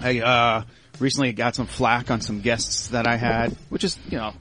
I 0.00 0.20
uh, 0.20 0.62
recently 0.98 1.32
got 1.32 1.54
some 1.54 1.66
flack 1.66 2.10
on 2.10 2.20
some 2.20 2.40
guests 2.40 2.88
that 2.88 3.06
I 3.06 3.16
had, 3.16 3.56
which 3.68 3.84
is 3.84 3.98
you 4.08 4.18
know 4.18 4.34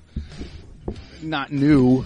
not 1.22 1.52
new 1.52 2.06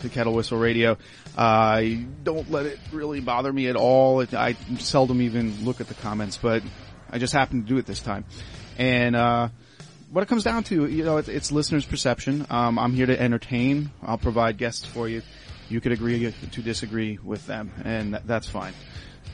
to 0.00 0.08
Kettle 0.08 0.34
Whistle 0.34 0.58
Radio. 0.58 0.98
I 1.36 2.06
don't 2.22 2.50
let 2.50 2.66
it 2.66 2.78
really 2.92 3.20
bother 3.20 3.52
me 3.52 3.68
at 3.68 3.76
all. 3.76 4.20
It, 4.20 4.34
I 4.34 4.54
seldom 4.78 5.22
even 5.22 5.64
look 5.64 5.80
at 5.80 5.88
the 5.88 5.94
comments, 5.94 6.36
but 6.36 6.62
I 7.10 7.18
just 7.18 7.32
happened 7.32 7.66
to 7.66 7.74
do 7.74 7.78
it 7.78 7.86
this 7.86 8.00
time, 8.00 8.24
and. 8.78 9.50
What 10.12 10.20
it 10.20 10.28
comes 10.28 10.44
down 10.44 10.64
to, 10.64 10.84
you 10.84 11.04
know, 11.04 11.16
it's, 11.16 11.28
it's 11.28 11.50
listeners' 11.50 11.86
perception. 11.86 12.44
Um, 12.50 12.78
I'm 12.78 12.92
here 12.92 13.06
to 13.06 13.18
entertain. 13.18 13.90
I'll 14.02 14.18
provide 14.18 14.58
guests 14.58 14.84
for 14.84 15.08
you. 15.08 15.22
You 15.70 15.80
could 15.80 15.92
agree 15.92 16.30
to 16.50 16.62
disagree 16.62 17.18
with 17.24 17.46
them, 17.46 17.72
and 17.82 18.12
that, 18.12 18.26
that's 18.26 18.46
fine. 18.46 18.74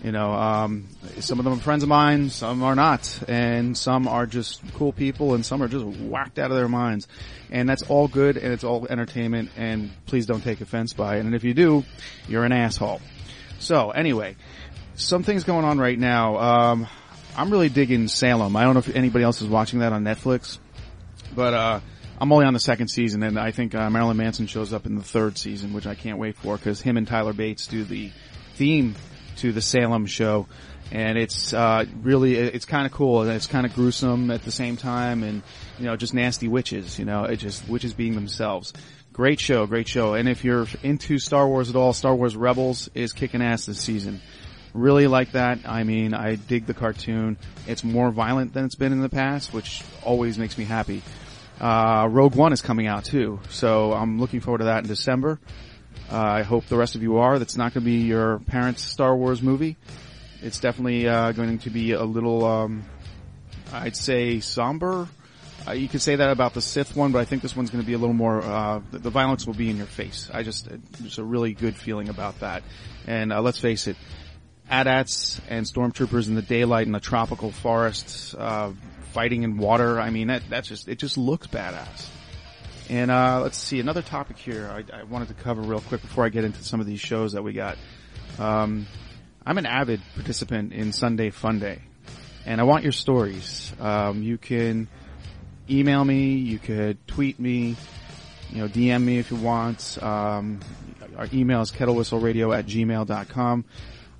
You 0.05 0.12
know, 0.12 0.31
um, 0.31 0.87
some 1.19 1.41
of 1.41 1.44
them 1.44 1.55
are 1.55 1.61
friends 1.61 1.83
of 1.83 1.88
mine, 1.88 2.31
some 2.31 2.62
are 2.62 2.77
not, 2.77 3.25
and 3.27 3.77
some 3.77 4.06
are 4.06 4.25
just 4.25 4.62
cool 4.75 4.93
people, 4.93 5.34
and 5.34 5.44
some 5.44 5.65
are 5.65 5.67
just 5.67 5.84
whacked 5.84 6.38
out 6.38 6.53
of 6.53 6.56
their 6.56 6.69
minds. 6.69 7.09
And 7.50 7.69
that's 7.69 7.83
all 7.83 8.06
good, 8.06 8.37
and 8.37 8.53
it's 8.53 8.62
all 8.62 8.87
entertainment, 8.87 9.50
and 9.56 9.91
please 10.06 10.27
don't 10.27 10.43
take 10.43 10.61
offense 10.61 10.93
by 10.93 11.17
it. 11.17 11.21
And 11.27 11.34
if 11.34 11.43
you 11.43 11.55
do, 11.55 11.83
you're 12.28 12.44
an 12.44 12.53
asshole. 12.53 13.00
So, 13.59 13.91
anyway, 13.91 14.37
some 14.94 15.25
things 15.25 15.43
going 15.43 15.65
on 15.65 15.81
right 15.81 15.99
now. 15.99 16.37
Um, 16.38 16.87
I'm 17.37 17.50
really 17.50 17.69
digging 17.69 18.06
Salem. 18.06 18.55
I 18.55 18.62
don't 18.62 18.75
know 18.75 18.81
if 18.81 18.94
anybody 18.94 19.25
else 19.25 19.43
is 19.43 19.49
watching 19.49 19.81
that 19.81 19.93
on 19.93 20.05
Netflix. 20.05 20.59
But 21.34 21.55
uh, 21.55 21.81
I'm 22.21 22.33
only 22.33 22.47
on 22.47 22.53
the 22.53 22.61
second 22.61 22.89
season, 22.89 23.22
and 23.22 23.39
I 23.39 23.53
think 23.53 23.75
uh, 23.75 23.89
Marilyn 23.91 24.16
Manson 24.16 24.47
shows 24.47 24.72
up 24.72 24.87
in 24.87 24.97
the 24.97 25.03
third 25.03 25.39
season, 25.39 25.72
which 25.72 25.87
I 25.87 25.94
can't 25.94 26.19
wait 26.19 26.37
for 26.37 26.56
because 26.56 26.81
him 26.81 26.97
and 26.97 27.06
Tyler 27.06 27.33
Bates 27.33 27.66
do 27.66 27.84
the 27.84 28.11
theme 28.55 28.97
to 29.37 29.53
the 29.53 29.62
Salem 29.62 30.06
show, 30.06 30.49
and 30.91 31.17
it's 31.17 31.53
uh, 31.55 31.84
really 32.03 32.34
it's 32.34 32.65
kind 32.65 32.87
of 32.87 32.93
cool 32.93 33.22
and 33.22 33.31
it's 33.31 33.47
kind 33.47 33.67
of 33.67 33.75
gruesome 33.75 34.31
at 34.31 34.43
the 34.43 34.50
same 34.50 34.77
time, 34.77 35.22
and 35.22 35.43
you 35.78 35.87
know 35.87 35.97
just 35.97 36.12
nasty 36.12 36.49
witches, 36.49 36.99
you 36.99 37.05
know, 37.05 37.25
it 37.25 37.37
just 37.37 37.69
witches 37.69 37.94
being 37.94 38.15
themselves. 38.15 38.72
Great 39.12 39.41
show, 39.41 39.67
great 39.67 39.88
show, 39.88 40.15
and 40.15 40.28
if 40.28 40.44
you're 40.44 40.67
into 40.83 41.19
Star 41.19 41.47
Wars 41.47 41.71
at 41.71 41.77
all, 41.77 41.93
Star 41.93 42.15
Wars 42.15 42.37
Rebels 42.37 42.88
is 42.94 43.12
kicking 43.12 43.43
ass 43.43 43.67
this 43.67 43.81
season. 43.81 44.21
Really 44.75 45.06
like 45.06 45.33
that. 45.33 45.61
I 45.67 45.84
mean, 45.84 46.15
I 46.15 46.34
dig 46.34 46.67
the 46.67 46.75
cartoon. 46.75 47.37
It's 47.67 47.83
more 47.83 48.11
violent 48.11 48.53
than 48.53 48.65
it's 48.65 48.75
been 48.75 48.93
in 48.93 49.01
the 49.01 49.09
past, 49.09 49.53
which 49.53 49.83
always 50.03 50.39
makes 50.39 50.59
me 50.59 50.65
happy. 50.65 51.03
Uh, 51.61 52.09
Rogue 52.11 52.37
One 52.37 52.53
is 52.53 52.62
coming 52.62 52.87
out 52.87 53.05
too, 53.05 53.41
so 53.49 53.93
I'm 53.93 54.21
looking 54.21 54.41
forward 54.41 54.59
to 54.59 54.65
that 54.65 54.84
in 54.84 54.89
December. 54.89 55.41
Uh, 56.11 56.17
I 56.17 56.43
hope 56.43 56.67
the 56.67 56.77
rest 56.77 56.95
of 56.95 57.03
you 57.03 57.19
are. 57.19 57.39
That's 57.39 57.56
not 57.56 57.75
going 57.75 57.84
to 57.84 57.91
be 57.91 58.03
your 58.03 58.39
parents' 58.41 58.83
Star 58.83 59.15
Wars 59.17 59.43
movie. 59.43 59.77
It's 60.41 60.61
definitely 60.61 61.09
uh, 61.09 61.33
going 61.33 61.59
to 61.59 61.71
be 61.71 61.93
a 61.93 62.05
little, 62.05 62.45
um, 62.45 62.85
I'd 63.73 63.97
say, 63.97 64.41
somber. 64.41 65.09
Uh, 65.67 65.73
you 65.73 65.89
could 65.89 66.00
say 66.00 66.17
that 66.17 66.31
about 66.31 66.55
the 66.55 66.62
Sith 66.62 66.97
one, 66.97 67.12
but 67.12 67.19
I 67.19 67.25
think 67.25 67.43
this 67.43 67.56
one's 67.56 67.71
going 67.71 67.83
to 67.83 67.87
be 67.87 67.95
a 67.95 67.99
little 67.99 68.15
more. 68.15 68.41
Uh, 68.41 68.81
the, 68.91 69.11
violence 69.11 69.47
will 69.47 69.55
be 69.55 69.69
in 69.69 69.76
your 69.76 69.87
face. 69.87 70.31
I 70.32 70.43
just, 70.43 70.69
just 71.03 71.19
a 71.19 71.25
really 71.25 71.53
good 71.53 71.76
feeling 71.76 72.09
about 72.09 72.41
that. 72.41 72.62
And 73.06 73.32
uh, 73.32 73.43
let's 73.43 73.59
face 73.59 73.87
it, 73.87 73.97
AT-ATs 74.70 75.41
and 75.49 75.65
stormtroopers 75.65 76.29
in 76.29 76.35
the 76.35 76.43
daylight 76.43 76.87
in 76.87 76.94
a 76.94 77.00
tropical 77.00 77.50
forest, 77.50 78.35
uh, 78.37 78.73
fighting 79.12 79.43
in 79.43 79.56
water. 79.56 80.00
I 80.00 80.11
mean, 80.11 80.29
that, 80.29 80.43
that's 80.49 80.69
just, 80.69 80.88
it 80.88 80.99
just 80.99 81.17
looks 81.17 81.47
badass. 81.47 82.09
And, 82.91 83.11
uh, 83.11 83.41
let's 83.43 83.59
see, 83.59 83.81
another 83.81 84.03
topic 84.03 84.38
here 84.38 84.69
I, 84.70 85.00
I, 85.00 85.03
wanted 85.03 85.29
to 85.29 85.35
cover 85.35 85.61
real 85.61 85.81
quick 85.81 86.00
before 86.00 86.25
I 86.25 86.31
get 86.31 86.44
into 86.44 86.62
some 86.65 86.81
of 86.81 86.87
these 86.87 87.00
shows 87.00 87.32
that 87.32 87.43
we 87.43 87.53
got. 87.53 87.76
Um, 88.38 88.87
I'm 89.44 89.59
an 89.59 89.67
avid 89.67 90.00
participant 90.15 90.73
in 90.73 90.93
Sunday 90.93 91.31
Funday, 91.31 91.81
and 92.47 92.61
I 92.61 92.64
want 92.64 92.82
your 92.82 92.93
stories. 92.93 93.73
Um, 93.81 94.23
you 94.23 94.38
can 94.38 94.88
email 95.71 96.05
me, 96.05 96.35
you 96.35 96.59
could 96.59 97.06
tweet 97.06 97.38
me, 97.38 97.76
you 98.50 98.59
know, 98.59 98.69
DM 98.69 99.03
me 99.03 99.19
if 99.19 99.31
you 99.31 99.37
want. 99.37 100.03
Um, 100.03 100.61
our 101.17 101.29
email 101.32 101.61
is 101.61 101.73
kettlewhistleradio 101.73 102.56
at 102.56 102.67
gmail.com. 102.67 103.64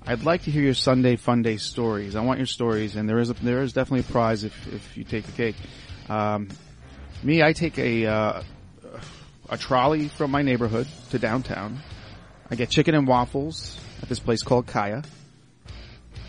I'd 0.09 0.23
like 0.23 0.41
to 0.45 0.51
hear 0.51 0.63
your 0.63 0.73
Sunday 0.73 1.17
Fun 1.17 1.43
Day 1.43 1.57
stories. 1.57 2.15
I 2.15 2.21
want 2.21 2.39
your 2.39 2.47
stories, 2.47 2.95
and 2.95 3.07
there 3.07 3.19
is 3.19 3.29
a, 3.29 3.33
there 3.33 3.61
is 3.61 3.73
definitely 3.73 3.99
a 3.99 4.11
prize 4.11 4.43
if 4.43 4.73
if 4.73 4.97
you 4.97 5.03
take 5.03 5.23
the 5.23 5.31
cake. 5.33 5.55
Um, 6.09 6.49
me, 7.21 7.43
I 7.43 7.53
take 7.53 7.77
a 7.77 8.07
uh, 8.07 8.43
a 9.49 9.57
trolley 9.59 10.07
from 10.07 10.31
my 10.31 10.41
neighborhood 10.41 10.87
to 11.11 11.19
downtown. 11.19 11.77
I 12.49 12.55
get 12.55 12.71
chicken 12.71 12.95
and 12.95 13.07
waffles 13.07 13.79
at 14.01 14.09
this 14.09 14.19
place 14.19 14.41
called 14.41 14.65
Kaya, 14.65 15.03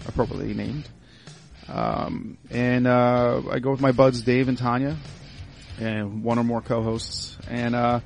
appropriately 0.06 0.52
named. 0.52 0.86
Um, 1.66 2.36
and 2.50 2.86
uh, 2.86 3.40
I 3.50 3.60
go 3.60 3.70
with 3.70 3.80
my 3.80 3.92
buds 3.92 4.20
Dave 4.20 4.48
and 4.48 4.58
Tanya, 4.58 4.98
and 5.78 6.22
one 6.22 6.38
or 6.38 6.44
more 6.44 6.60
co-hosts. 6.60 7.38
And 7.48 7.74
uh, 7.74 8.00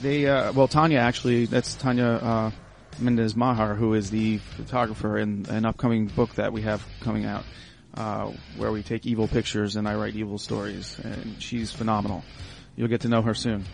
they, 0.00 0.26
uh, 0.26 0.54
well, 0.54 0.66
Tanya 0.66 1.00
actually, 1.00 1.44
that's 1.44 1.74
Tanya 1.74 2.06
uh, 2.06 2.50
Mendez 3.00 3.36
Mahar, 3.36 3.74
who 3.74 3.94
is 3.94 4.10
the 4.10 4.38
photographer 4.38 5.18
in 5.18 5.46
an 5.48 5.64
upcoming 5.64 6.06
book 6.06 6.34
that 6.34 6.52
we 6.52 6.62
have 6.62 6.84
coming 7.00 7.24
out, 7.24 7.44
uh, 7.94 8.30
where 8.56 8.70
we 8.72 8.82
take 8.82 9.06
evil 9.06 9.28
pictures 9.28 9.76
and 9.76 9.88
I 9.88 9.94
write 9.94 10.14
evil 10.14 10.38
stories. 10.38 10.98
And 11.02 11.42
she's 11.42 11.72
phenomenal. 11.72 12.24
You'll 12.76 12.88
get 12.88 13.02
to 13.02 13.08
know 13.08 13.22
her 13.22 13.34
soon. 13.34 13.64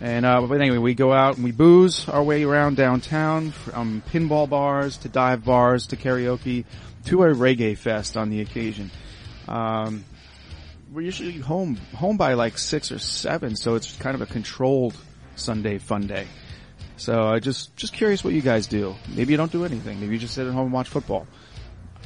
And 0.00 0.24
uh, 0.24 0.40
but 0.46 0.60
anyway, 0.60 0.78
we 0.78 0.94
go 0.94 1.12
out 1.12 1.36
and 1.36 1.44
we 1.44 1.52
booze 1.52 2.08
our 2.08 2.22
way 2.22 2.42
around 2.42 2.76
downtown, 2.76 3.50
from 3.50 4.02
pinball 4.10 4.48
bars 4.48 4.96
to 4.98 5.08
dive 5.08 5.44
bars 5.44 5.88
to 5.88 5.96
karaoke 5.96 6.64
to 7.06 7.24
a 7.24 7.34
reggae 7.34 7.76
fest 7.76 8.16
on 8.16 8.30
the 8.30 8.40
occasion. 8.40 8.90
Um, 9.46 10.04
we're 10.92 11.02
usually 11.02 11.38
home 11.38 11.76
home 11.94 12.16
by 12.16 12.34
like 12.34 12.56
six 12.56 12.90
or 12.90 12.98
seven, 12.98 13.56
so 13.56 13.74
it's 13.74 13.94
kind 13.96 14.14
of 14.14 14.22
a 14.22 14.26
controlled 14.26 14.96
Sunday 15.36 15.78
fun 15.78 16.06
day. 16.06 16.26
So 17.00 17.26
I 17.26 17.38
just 17.38 17.74
just 17.76 17.94
curious 17.94 18.22
what 18.22 18.34
you 18.34 18.42
guys 18.42 18.66
do. 18.66 18.94
Maybe 19.08 19.32
you 19.32 19.38
don't 19.38 19.50
do 19.50 19.64
anything. 19.64 20.00
Maybe 20.00 20.12
you 20.12 20.18
just 20.18 20.34
sit 20.34 20.46
at 20.46 20.52
home 20.52 20.64
and 20.64 20.72
watch 20.72 20.90
football. 20.90 21.26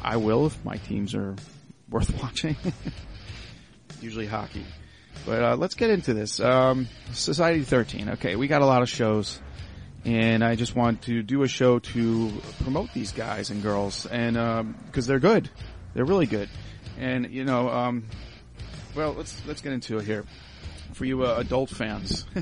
I 0.01 0.19
will 0.19 0.47
if 0.47 0.65
my 0.65 0.77
teams 0.77 1.17
are 1.17 1.35
worth 1.91 2.23
watching. 2.23 2.57
Usually 4.01 4.27
hockey. 4.27 4.65
But 5.27 5.43
uh, 5.43 5.57
let's 5.57 5.75
get 5.75 5.91
into 5.91 6.15
this. 6.15 6.39
Um, 6.39 6.87
Society 7.13 7.63
13. 7.63 8.11
Okay, 8.11 8.37
we 8.37 8.47
got 8.47 8.63
a 8.63 8.67
lot 8.67 8.83
of 8.83 8.89
shows, 8.89 9.41
and 10.05 10.45
I 10.45 10.55
just 10.55 10.77
want 10.77 11.03
to 11.03 11.25
do 11.25 11.43
a 11.43 11.49
show 11.49 11.81
to 11.81 12.33
promote 12.63 12.93
these 12.95 13.11
guys 13.11 13.51
and 13.51 13.65
girls, 13.65 14.07
and 14.07 14.35
because 14.87 15.07
um, 15.07 15.09
they're 15.09 15.19
good, 15.19 15.51
they're 15.95 16.05
really 16.05 16.27
good, 16.27 16.49
and 17.01 17.33
you 17.33 17.45
know, 17.45 17.69
um, 17.69 18.05
well, 18.95 19.13
let's 19.15 19.45
let's 19.45 19.61
get 19.61 19.73
into 19.73 19.99
it 19.99 20.05
here. 20.05 20.25
For 20.93 21.05
you 21.05 21.25
uh, 21.25 21.35
adult 21.39 21.71
fans, 21.71 22.27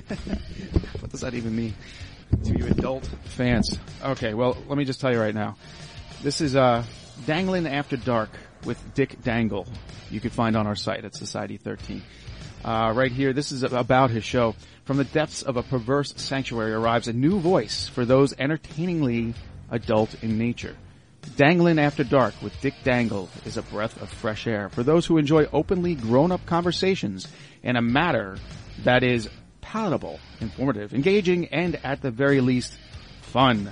what 1.01 1.11
does 1.11 1.23
that 1.23 1.33
even 1.33 1.57
mean? 1.57 1.75
To 2.45 2.59
you 2.59 2.67
adult 2.67 3.07
fans, 3.25 3.79
okay. 4.03 4.35
Well, 4.35 4.57
let 4.69 4.77
me 4.77 4.85
just 4.85 5.01
tell 5.01 5.13
you 5.13 5.21
right 5.21 5.35
now, 5.35 5.57
this 6.23 6.41
is 6.41 6.57
uh, 6.57 6.85
Dangling 7.27 7.67
After 7.67 7.97
Dark 7.97 8.31
with 8.65 8.95
Dick 8.95 9.23
Dangle. 9.23 9.67
You 10.11 10.21
can 10.21 10.31
find 10.31 10.57
on 10.57 10.67
our 10.67 10.75
site 10.75 11.05
at 11.05 11.15
Society 11.15 11.57
13 11.57 12.03
uh, 12.65 12.93
right 12.95 13.13
here. 13.13 13.33
This 13.33 13.53
is 13.53 13.63
about 13.63 14.11
his 14.11 14.25
show. 14.25 14.55
From 14.85 14.97
the 14.97 15.05
depths 15.05 15.43
of 15.43 15.57
a 15.57 15.63
perverse 15.63 16.15
sanctuary 16.17 16.73
arrives 16.73 17.07
a 17.07 17.13
new 17.13 17.39
voice 17.39 17.89
for 17.89 18.05
those 18.05 18.35
entertainingly 18.39 19.35
adult 19.71 20.23
in 20.23 20.39
nature. 20.39 20.77
Dangling 21.37 21.79
After 21.79 22.03
Dark 22.03 22.35
with 22.43 22.61
Dick 22.61 22.75
Dangle 22.83 23.31
is 23.45 23.57
a 23.57 23.63
breath 23.63 24.01
of 24.03 24.11
fresh 24.11 24.47
air 24.47 24.69
for 24.69 24.83
those 24.83 25.07
who 25.07 25.19
enjoy 25.19 25.47
openly 25.53 25.95
grown-up 25.95 26.45
conversations 26.47 27.29
in 27.63 27.77
a 27.77 27.83
matter 27.83 28.39
that 28.85 29.05
is 29.05 29.29
palatable, 29.63 30.21
informative, 30.41 30.93
engaging, 30.93 31.47
and 31.47 31.81
at 31.83 32.03
the 32.03 32.11
very 32.11 32.43
least, 32.43 32.77
fun. 33.23 33.71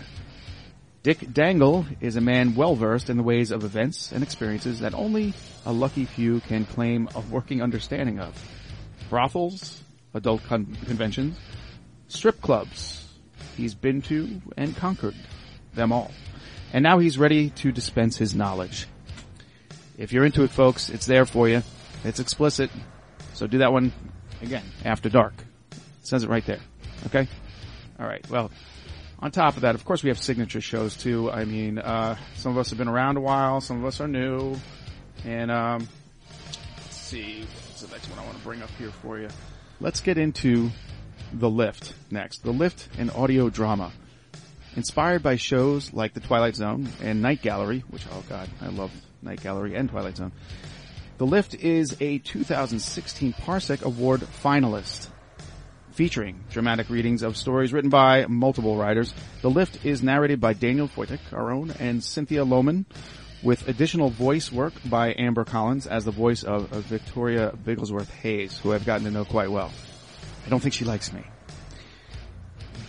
Dick 1.03 1.33
Dangle 1.33 1.85
is 2.01 2.17
a 2.17 2.21
man 2.23 2.55
well 2.55 2.75
versed 2.75 3.11
in 3.11 3.19
the 3.19 3.23
ways 3.23 3.51
of 3.51 3.65
events 3.65 4.13
and 4.13 4.23
experiences 4.23 4.81
that 4.81 4.95
only 4.95 5.35
a 5.67 5.73
lucky 5.73 6.07
few 6.07 6.41
can 6.41 6.65
claim 6.65 7.09
a 7.15 7.21
working 7.21 7.61
understanding 7.63 8.19
of 8.19 8.35
brothels, 9.11 9.83
adult 10.15 10.43
con- 10.45 10.77
conventions, 10.87 11.37
strip 12.09 12.41
clubs. 12.41 13.07
He's 13.57 13.75
been 13.75 14.03
to 14.03 14.41
and 14.57 14.77
conquered 14.77 15.17
them 15.75 15.93
all. 15.93 16.11
And 16.73 16.83
now 16.83 16.99
he's 16.99 17.19
ready 17.19 17.51
to 17.51 17.73
dispense 17.73 18.17
his 18.17 18.35
knowledge. 18.35 18.87
If 19.99 20.13
you're 20.13 20.25
into 20.25 20.45
it, 20.45 20.51
folks, 20.51 20.89
it's 20.89 21.07
there 21.07 21.27
for 21.27 21.49
you. 21.49 21.63
It's 22.05 22.21
explicit. 22.21 22.71
So 23.35 23.47
do 23.47 23.59
that 23.59 23.73
one 23.73 23.93
again 24.41 24.65
after 24.85 25.09
dark. 25.09 25.35
Says 26.11 26.25
it 26.25 26.29
right 26.29 26.45
there. 26.45 26.59
Okay? 27.07 27.29
Alright, 28.01 28.29
well, 28.29 28.51
on 29.21 29.31
top 29.31 29.55
of 29.55 29.61
that, 29.61 29.77
of 29.77 29.85
course 29.85 30.03
we 30.03 30.09
have 30.09 30.19
signature 30.19 30.61
shows 30.61 30.97
too. 30.97 31.31
I 31.31 31.45
mean, 31.45 31.79
uh, 31.79 32.17
some 32.35 32.51
of 32.51 32.59
us 32.59 32.71
have 32.71 32.79
been 32.79 32.89
around 32.89 33.17
a 33.17 33.21
while, 33.21 33.61
some 33.61 33.79
of 33.79 33.85
us 33.85 34.01
are 34.01 34.09
new. 34.09 34.57
And, 35.25 35.53
um, 35.53 35.89
let's 36.79 36.97
see, 36.97 37.43
what's 37.43 37.83
the 37.83 37.93
next 37.93 38.09
one 38.09 38.19
I 38.19 38.25
want 38.25 38.37
to 38.37 38.43
bring 38.43 38.61
up 38.61 38.71
here 38.77 38.91
for 38.91 39.21
you. 39.21 39.29
Let's 39.79 40.01
get 40.01 40.19
into 40.19 40.71
The 41.33 41.49
Lift 41.49 41.95
next. 42.11 42.43
The 42.43 42.51
Lift, 42.51 42.89
an 42.99 43.11
audio 43.11 43.49
drama. 43.49 43.93
Inspired 44.75 45.23
by 45.23 45.37
shows 45.37 45.93
like 45.93 46.13
The 46.13 46.21
Twilight 46.21 46.57
Zone 46.57 46.89
and 47.01 47.23
Night 47.23 47.41
Gallery, 47.41 47.85
which, 47.89 48.03
oh 48.11 48.25
god, 48.29 48.49
I 48.61 48.71
love 48.71 48.91
Night 49.23 49.45
Gallery 49.45 49.77
and 49.77 49.89
Twilight 49.89 50.17
Zone. 50.17 50.33
The 51.19 51.27
Lift 51.27 51.55
is 51.55 51.97
a 52.01 52.19
2016 52.19 53.33
Parsec 53.35 53.83
Award 53.83 54.23
finalist. 54.43 55.10
Featuring 55.93 56.45
dramatic 56.51 56.89
readings 56.89 57.23
of 57.23 57.37
stories 57.37 57.73
written 57.73 57.91
by 57.91 58.27
multiple 58.27 58.77
writers, 58.77 59.13
The 59.43 59.51
Lift 59.51 59.85
is 59.85 60.03
narrated 60.03 60.41
by 60.41 60.53
Daniel 60.53 60.89
Foytik, 60.89 61.21
our 61.33 61.51
own, 61.51 61.73
and 61.73 62.03
Cynthia 62.03 62.45
Lohman, 62.45 62.85
with 63.43 63.69
additional 63.69 64.11
voice 64.11 64.53
work 64.53 64.73
by 64.85 65.15
Amber 65.19 65.45
Collins 65.45 65.87
as 65.87 66.05
the 66.05 66.11
voice 66.11 66.43
of, 66.43 66.73
of 66.73 66.85
Victoria 66.85 67.53
Bigglesworth 67.65 68.11
Hayes, 68.23 68.59
who 68.59 68.73
I've 68.73 68.87
gotten 68.87 69.05
to 69.05 69.11
know 69.11 69.25
quite 69.25 69.51
well. 69.51 69.73
I 70.47 70.49
don't 70.49 70.61
think 70.61 70.75
she 70.75 70.85
likes 70.85 71.13
me. 71.13 71.23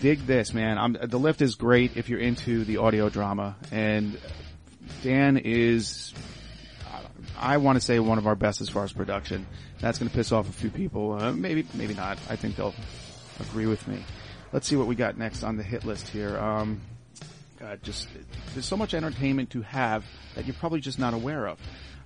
Dig 0.01 0.25
this, 0.25 0.54
man. 0.54 0.77
I'm, 0.77 0.97
the 1.01 1.19
lift 1.19 1.42
is 1.42 1.56
great 1.56 1.97
if 1.97 2.09
you're 2.09 2.19
into 2.19 2.65
the 2.65 2.77
audio 2.77 3.09
drama, 3.09 3.56
and 3.71 4.18
Dan 5.04 5.38
is, 5.38 6.13
I 7.41 7.57
want 7.57 7.77
to 7.77 7.81
say 7.81 7.99
one 7.99 8.19
of 8.19 8.27
our 8.27 8.35
best 8.35 8.61
as 8.61 8.69
far 8.69 8.83
as 8.83 8.93
production. 8.93 9.47
That's 9.79 9.97
going 9.97 10.09
to 10.09 10.15
piss 10.15 10.31
off 10.31 10.47
a 10.47 10.53
few 10.53 10.69
people. 10.69 11.13
Uh, 11.13 11.33
maybe, 11.33 11.65
maybe 11.73 11.95
not. 11.95 12.19
I 12.29 12.35
think 12.35 12.55
they'll 12.55 12.75
agree 13.39 13.65
with 13.65 13.88
me. 13.88 14.03
Let's 14.53 14.67
see 14.67 14.75
what 14.75 14.88
we 14.88 14.95
got 14.95 15.17
next 15.17 15.43
on 15.43 15.57
the 15.57 15.63
hit 15.63 15.83
list 15.83 16.07
here. 16.07 16.38
Um, 16.38 16.81
God, 17.59 17.81
just 17.83 18.07
there's 18.53 18.65
so 18.65 18.77
much 18.77 18.93
entertainment 18.93 19.51
to 19.51 19.61
have 19.63 20.05
that 20.35 20.45
you're 20.45 20.55
probably 20.55 20.81
just 20.81 20.99
not 20.99 21.13
aware 21.13 21.47
of. 21.47 21.59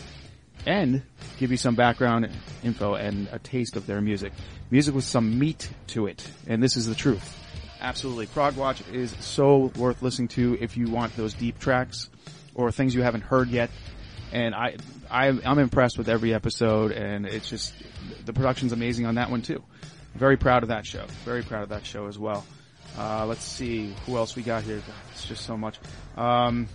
And 0.65 1.01
give 1.37 1.51
you 1.51 1.57
some 1.57 1.75
background 1.75 2.29
info 2.63 2.95
and 2.95 3.27
a 3.31 3.39
taste 3.39 3.75
of 3.75 3.87
their 3.87 4.01
music. 4.01 4.33
Music 4.71 4.93
with 4.93 5.03
some 5.03 5.39
meat 5.39 5.69
to 5.87 6.07
it, 6.07 6.29
and 6.47 6.61
this 6.61 6.77
is 6.77 6.85
the 6.85 6.95
truth. 6.95 7.37
Absolutely. 7.81 8.25
Prog 8.27 8.57
Watch 8.57 8.81
is 8.91 9.15
so 9.19 9.71
worth 9.77 10.01
listening 10.01 10.27
to 10.29 10.57
if 10.59 10.75
you 10.75 10.89
want 10.89 11.15
those 11.15 11.33
deep 11.33 11.59
tracks 11.59 12.09
or 12.53 12.71
things 12.71 12.93
you 12.93 13.01
haven't 13.01 13.21
heard 13.21 13.49
yet. 13.49 13.69
And 14.31 14.53
I, 14.53 14.75
I 15.09 15.27
I'm 15.27 15.59
impressed 15.59 15.97
with 15.97 16.09
every 16.09 16.33
episode 16.33 16.91
and 16.91 17.25
it's 17.25 17.49
just, 17.49 17.73
the 18.25 18.33
production's 18.33 18.73
amazing 18.73 19.05
on 19.05 19.15
that 19.15 19.31
one 19.31 19.41
too. 19.41 19.63
Very 20.13 20.37
proud 20.37 20.63
of 20.63 20.69
that 20.69 20.85
show. 20.85 21.05
Very 21.23 21.41
proud 21.41 21.63
of 21.63 21.69
that 21.69 21.85
show 21.85 22.07
as 22.07 22.19
well. 22.19 22.45
Uh, 22.97 23.25
let's 23.25 23.43
see 23.43 23.95
who 24.05 24.17
else 24.17 24.35
we 24.35 24.43
got 24.43 24.63
here. 24.63 24.81
It's 25.13 25.25
just 25.25 25.45
so 25.45 25.55
much. 25.55 25.79
Um, 26.17 26.67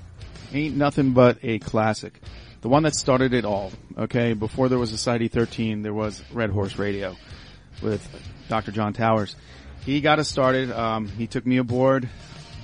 ain't 0.52 0.76
nothing 0.76 1.10
but 1.10 1.38
a 1.42 1.58
classic. 1.58 2.18
The 2.64 2.70
one 2.70 2.84
that 2.84 2.94
started 2.94 3.34
it 3.34 3.44
all. 3.44 3.72
Okay, 3.98 4.32
before 4.32 4.70
there 4.70 4.78
was 4.78 4.88
Society 4.88 5.28
13, 5.28 5.82
there 5.82 5.92
was 5.92 6.22
Red 6.32 6.48
Horse 6.48 6.78
Radio 6.78 7.14
with 7.82 8.02
Dr. 8.48 8.72
John 8.72 8.94
Towers. 8.94 9.36
He 9.84 10.00
got 10.00 10.18
us 10.18 10.30
started. 10.30 10.70
Um, 10.70 11.08
he 11.08 11.26
took 11.26 11.44
me 11.44 11.58
aboard 11.58 12.08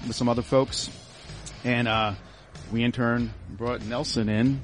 with 0.07 0.17
some 0.17 0.27
other 0.31 0.41
folks, 0.41 0.89
and 1.65 1.87
uh, 1.87 2.15
we 2.73 2.83
in 2.83 2.93
turn 2.93 3.35
brought 3.51 3.85
Nelson 3.85 4.31
in, 4.31 4.63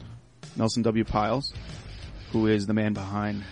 Nelson 0.56 0.82
W. 0.84 1.04
Pyles, 1.04 1.52
who 2.32 2.46
is 2.46 2.66
the 2.66 2.72
man 2.72 2.94
behind. 2.94 3.44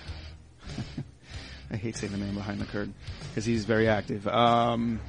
I 1.71 1.77
hate 1.77 1.99
saying 1.99 2.13
the 2.13 2.19
man 2.19 2.33
behind 2.33 2.63
the 2.63 2.65
curtain 2.65 2.95
because 3.29 3.45
he's 3.45 3.67
very 3.67 3.89
active. 3.89 4.27
Um, 4.27 5.01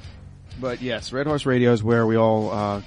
but 0.60 0.82
yes, 0.82 1.10
Red 1.10 1.26
Horse 1.26 1.46
Radio 1.46 1.72
is 1.72 1.82
where 1.82 2.06
we 2.06 2.18
all 2.18 2.50
uh, 2.50 2.82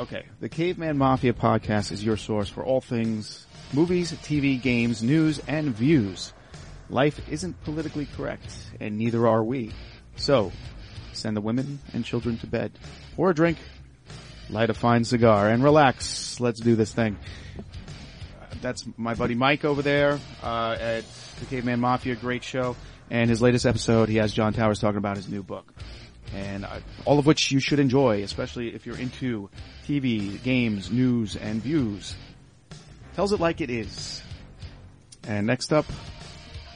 Okay, 0.00 0.24
the 0.40 0.48
Caveman 0.48 0.98
Mafia 0.98 1.32
podcast 1.32 1.92
is 1.92 2.02
your 2.02 2.16
source 2.16 2.48
for 2.48 2.64
all 2.64 2.80
things 2.80 3.46
movies, 3.72 4.10
TV, 4.10 4.60
games, 4.60 5.00
news, 5.00 5.38
and 5.46 5.68
views. 5.68 6.32
Life 6.90 7.20
isn't 7.30 7.62
politically 7.62 8.08
correct, 8.16 8.52
and 8.80 8.98
neither 8.98 9.28
are 9.28 9.44
we. 9.44 9.70
So, 10.16 10.50
send 11.12 11.36
the 11.36 11.40
women 11.40 11.78
and 11.92 12.04
children 12.04 12.36
to 12.38 12.48
bed, 12.48 12.72
or 13.16 13.30
a 13.30 13.34
drink, 13.34 13.58
light 14.50 14.70
a 14.70 14.74
fine 14.74 15.04
cigar, 15.04 15.48
and 15.48 15.62
relax. 15.62 16.40
Let's 16.40 16.58
do 16.58 16.74
this 16.74 16.92
thing. 16.92 17.16
That's 18.62 18.84
my 18.96 19.14
buddy 19.14 19.34
Mike 19.34 19.64
over 19.64 19.82
there 19.82 20.18
uh, 20.42 20.76
at 20.80 21.04
the 21.40 21.46
Caveman 21.46 21.80
Mafia. 21.80 22.14
Great 22.14 22.44
show. 22.44 22.76
And 23.10 23.28
his 23.28 23.42
latest 23.42 23.66
episode, 23.66 24.08
he 24.08 24.16
has 24.16 24.32
John 24.32 24.52
Towers 24.52 24.78
talking 24.78 24.98
about 24.98 25.16
his 25.16 25.28
new 25.28 25.42
book. 25.42 25.74
And 26.34 26.66
all 27.04 27.18
of 27.18 27.26
which 27.26 27.50
you 27.50 27.60
should 27.60 27.78
enjoy, 27.78 28.22
especially 28.22 28.74
if 28.74 28.86
you're 28.86 28.96
into 28.96 29.50
TV, 29.86 30.42
games, 30.42 30.90
news, 30.90 31.36
and 31.36 31.60
views. 31.60 32.14
Tells 33.14 33.32
it 33.32 33.40
like 33.40 33.60
it 33.60 33.68
is. 33.68 34.22
And 35.24 35.46
next 35.46 35.72
up 35.72 35.84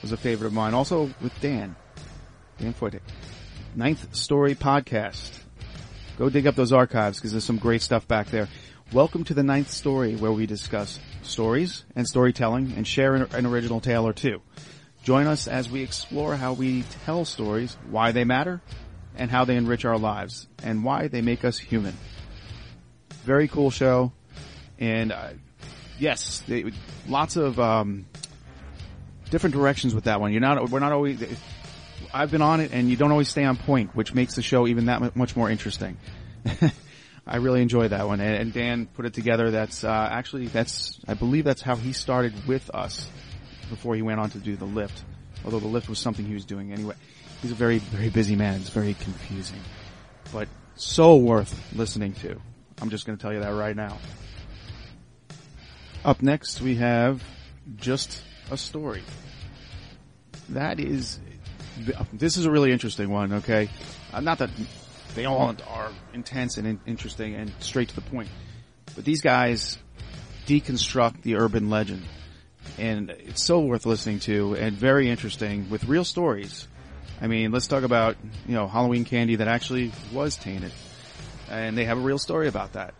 was 0.02 0.12
a 0.12 0.16
favorite 0.16 0.48
of 0.48 0.52
mine, 0.52 0.74
also 0.74 1.10
with 1.22 1.32
Dan. 1.40 1.74
Dan 2.58 2.74
Foytik. 2.74 3.00
Ninth 3.74 4.14
Story 4.14 4.54
Podcast. 4.54 5.30
Go 6.18 6.28
dig 6.28 6.46
up 6.46 6.54
those 6.54 6.72
archives 6.72 7.18
because 7.18 7.32
there's 7.32 7.44
some 7.44 7.58
great 7.58 7.82
stuff 7.82 8.06
back 8.08 8.28
there. 8.28 8.48
Welcome 8.92 9.24
to 9.24 9.34
the 9.34 9.42
Ninth 9.42 9.72
Story 9.72 10.14
where 10.14 10.30
we 10.30 10.46
discuss 10.46 11.00
stories 11.22 11.84
and 11.96 12.06
storytelling 12.06 12.74
and 12.76 12.86
share 12.86 13.16
an, 13.16 13.44
original 13.44 13.80
tale 13.80 14.06
or 14.06 14.12
two. 14.12 14.42
Join 15.02 15.26
us 15.26 15.48
as 15.48 15.68
we 15.68 15.82
explore 15.82 16.36
how 16.36 16.52
we 16.52 16.84
tell 17.04 17.24
stories, 17.24 17.76
why 17.90 18.12
they 18.12 18.22
matter, 18.22 18.60
and 19.16 19.28
how 19.28 19.44
they 19.44 19.56
enrich 19.56 19.84
our 19.84 19.98
lives, 19.98 20.46
and 20.62 20.84
why 20.84 21.08
they 21.08 21.20
make 21.20 21.44
us 21.44 21.58
human. 21.58 21.96
Very 23.24 23.48
cool 23.48 23.72
show, 23.72 24.12
and 24.78 25.10
uh, 25.10 25.30
yes, 25.98 26.44
they, 26.46 26.70
lots 27.08 27.34
of 27.34 27.58
um, 27.58 28.06
different 29.30 29.56
directions 29.56 29.96
with 29.96 30.04
that 30.04 30.20
one. 30.20 30.30
You're 30.30 30.40
not, 30.40 30.70
we're 30.70 30.78
not 30.78 30.92
always. 30.92 31.20
I've 32.14 32.30
been 32.30 32.40
on 32.40 32.60
it, 32.60 32.72
and 32.72 32.88
you 32.88 32.94
don't 32.94 33.10
always 33.10 33.28
stay 33.28 33.42
on 33.42 33.56
point, 33.56 33.96
which 33.96 34.14
makes 34.14 34.36
the 34.36 34.42
show 34.42 34.68
even 34.68 34.86
that 34.86 35.16
much 35.16 35.34
more 35.34 35.50
interesting. 35.50 35.96
I 37.26 37.36
really 37.38 37.60
enjoy 37.60 37.88
that 37.88 38.06
one, 38.06 38.20
and, 38.20 38.52
Dan 38.52 38.86
put 38.86 39.04
it 39.04 39.14
together. 39.14 39.50
That's 39.50 39.82
uh, 39.82 40.08
actually 40.10 40.46
that's 40.46 41.00
I 41.08 41.14
believe 41.14 41.44
that's 41.44 41.62
how 41.62 41.74
he 41.74 41.92
started 41.92 42.46
with 42.46 42.70
us 42.70 43.08
before 43.68 43.96
he 43.96 44.02
went 44.02 44.20
on 44.20 44.30
to 44.30 44.38
do 44.38 44.56
the 44.56 44.64
lift. 44.64 45.04
Although 45.44 45.58
the 45.58 45.66
lift 45.66 45.88
was 45.88 45.98
something 45.98 46.24
he 46.24 46.34
was 46.34 46.44
doing 46.44 46.72
anyway. 46.72 46.94
He's 47.42 47.50
a 47.50 47.56
very 47.56 47.78
very 47.78 48.10
busy 48.10 48.36
man. 48.36 48.60
It's 48.60 48.70
very 48.70 48.94
confusing, 48.94 49.60
but 50.32 50.48
so 50.76 51.16
worth 51.16 51.74
listening 51.74 52.12
to. 52.14 52.40
I'm 52.80 52.90
just 52.90 53.06
going 53.06 53.18
to 53.18 53.22
tell 53.22 53.32
you 53.32 53.40
that 53.40 53.54
right 53.54 53.74
now. 53.74 53.98
Up 56.04 56.22
next, 56.22 56.60
we 56.60 56.76
have 56.76 57.24
just 57.76 58.22
a 58.50 58.56
story. 58.56 59.02
That 60.50 60.78
is, 60.78 61.18
this 62.12 62.36
is 62.36 62.44
a 62.44 62.50
really 62.50 62.70
interesting 62.70 63.10
one. 63.10 63.32
Okay, 63.32 63.68
uh, 64.12 64.20
not 64.20 64.38
that 64.38 64.50
they 65.16 65.24
all 65.24 65.56
are 65.66 65.90
intense 66.14 66.58
and 66.58 66.78
interesting 66.86 67.34
and 67.34 67.52
straight 67.58 67.88
to 67.88 67.94
the 67.96 68.02
point. 68.02 68.28
But 68.94 69.04
these 69.04 69.20
guys 69.20 69.78
deconstruct 70.46 71.22
the 71.22 71.36
urban 71.36 71.70
legend. 71.70 72.04
And 72.78 73.10
it's 73.10 73.42
so 73.42 73.60
worth 73.60 73.86
listening 73.86 74.20
to 74.20 74.54
and 74.54 74.76
very 74.76 75.10
interesting 75.10 75.70
with 75.70 75.84
real 75.84 76.04
stories. 76.04 76.68
I 77.20 77.26
mean, 77.26 77.50
let's 77.50 77.66
talk 77.66 77.82
about, 77.82 78.16
you 78.46 78.54
know, 78.54 78.68
Halloween 78.68 79.04
candy 79.04 79.36
that 79.36 79.48
actually 79.48 79.92
was 80.12 80.36
tainted. 80.36 80.72
And 81.50 81.76
they 81.76 81.86
have 81.86 81.98
a 81.98 82.02
real 82.02 82.18
story 82.18 82.46
about 82.46 82.74
that. 82.74 82.94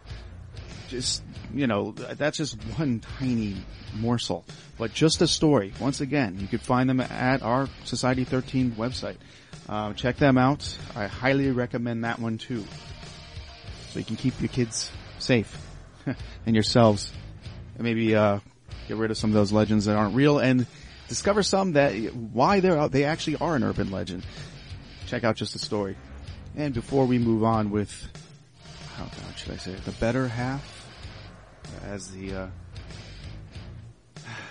just, 0.89 1.23
you 1.55 1.67
know, 1.67 1.93
that's 1.93 2.39
just 2.39 2.55
one 2.79 3.01
tiny 3.19 3.57
morsel, 3.95 4.45
but 4.79 4.93
just 4.93 5.23
a 5.23 5.27
story. 5.27 5.73
Once 5.81 6.01
again, 6.01 6.39
you 6.41 6.47
could 6.47 6.63
find 6.63 6.89
them 6.89 7.01
at 7.01 7.43
our 7.43 7.69
Society 7.85 8.25
13 8.25 8.73
website. 8.73 9.17
Uh, 9.69 9.93
check 9.95 10.17
them 10.17 10.39
out. 10.39 10.77
I 10.95 11.07
highly 11.07 11.51
recommend 11.51 12.05
that 12.05 12.21
one 12.21 12.39
too. 12.39 12.65
So 13.91 13.99
you 13.99 14.05
can 14.05 14.17
keep 14.17 14.41
your 14.41 14.49
kids 14.49 14.91
safe 15.19 15.57
and 16.47 16.55
yourselves 16.55 17.13
and 17.75 17.83
maybe, 17.83 18.15
uh, 18.15 18.39
get 18.87 18.97
rid 18.97 19.11
of 19.11 19.19
some 19.19 19.31
of 19.31 19.35
those 19.35 19.51
legends 19.51 19.87
that 19.87 19.97
aren't 19.97 20.15
real 20.15 20.39
and 20.39 20.67
discover 21.09 21.43
some 21.43 21.73
that, 21.73 21.93
why 22.15 22.61
they're 22.61 22.79
out, 22.79 22.93
they 22.93 23.05
actually 23.05 23.37
are 23.37 23.57
an 23.57 23.65
urban 23.65 23.91
legend. 23.91 24.25
Check 25.07 25.25
out 25.25 25.37
just 25.37 25.55
a 25.57 25.59
story. 25.59 25.97
And 26.57 26.73
before 26.73 27.07
we 27.07 27.19
move 27.19 27.43
on 27.43 27.71
with, 27.71 27.93
how 28.95 29.05
God 29.05 29.37
should 29.37 29.53
I 29.53 29.57
say 29.57 29.73
it, 29.73 29.85
the 29.85 29.93
better 29.93 30.29
half, 30.29 30.87
as 31.85 32.11
the, 32.13 32.35
uh, 32.35 32.47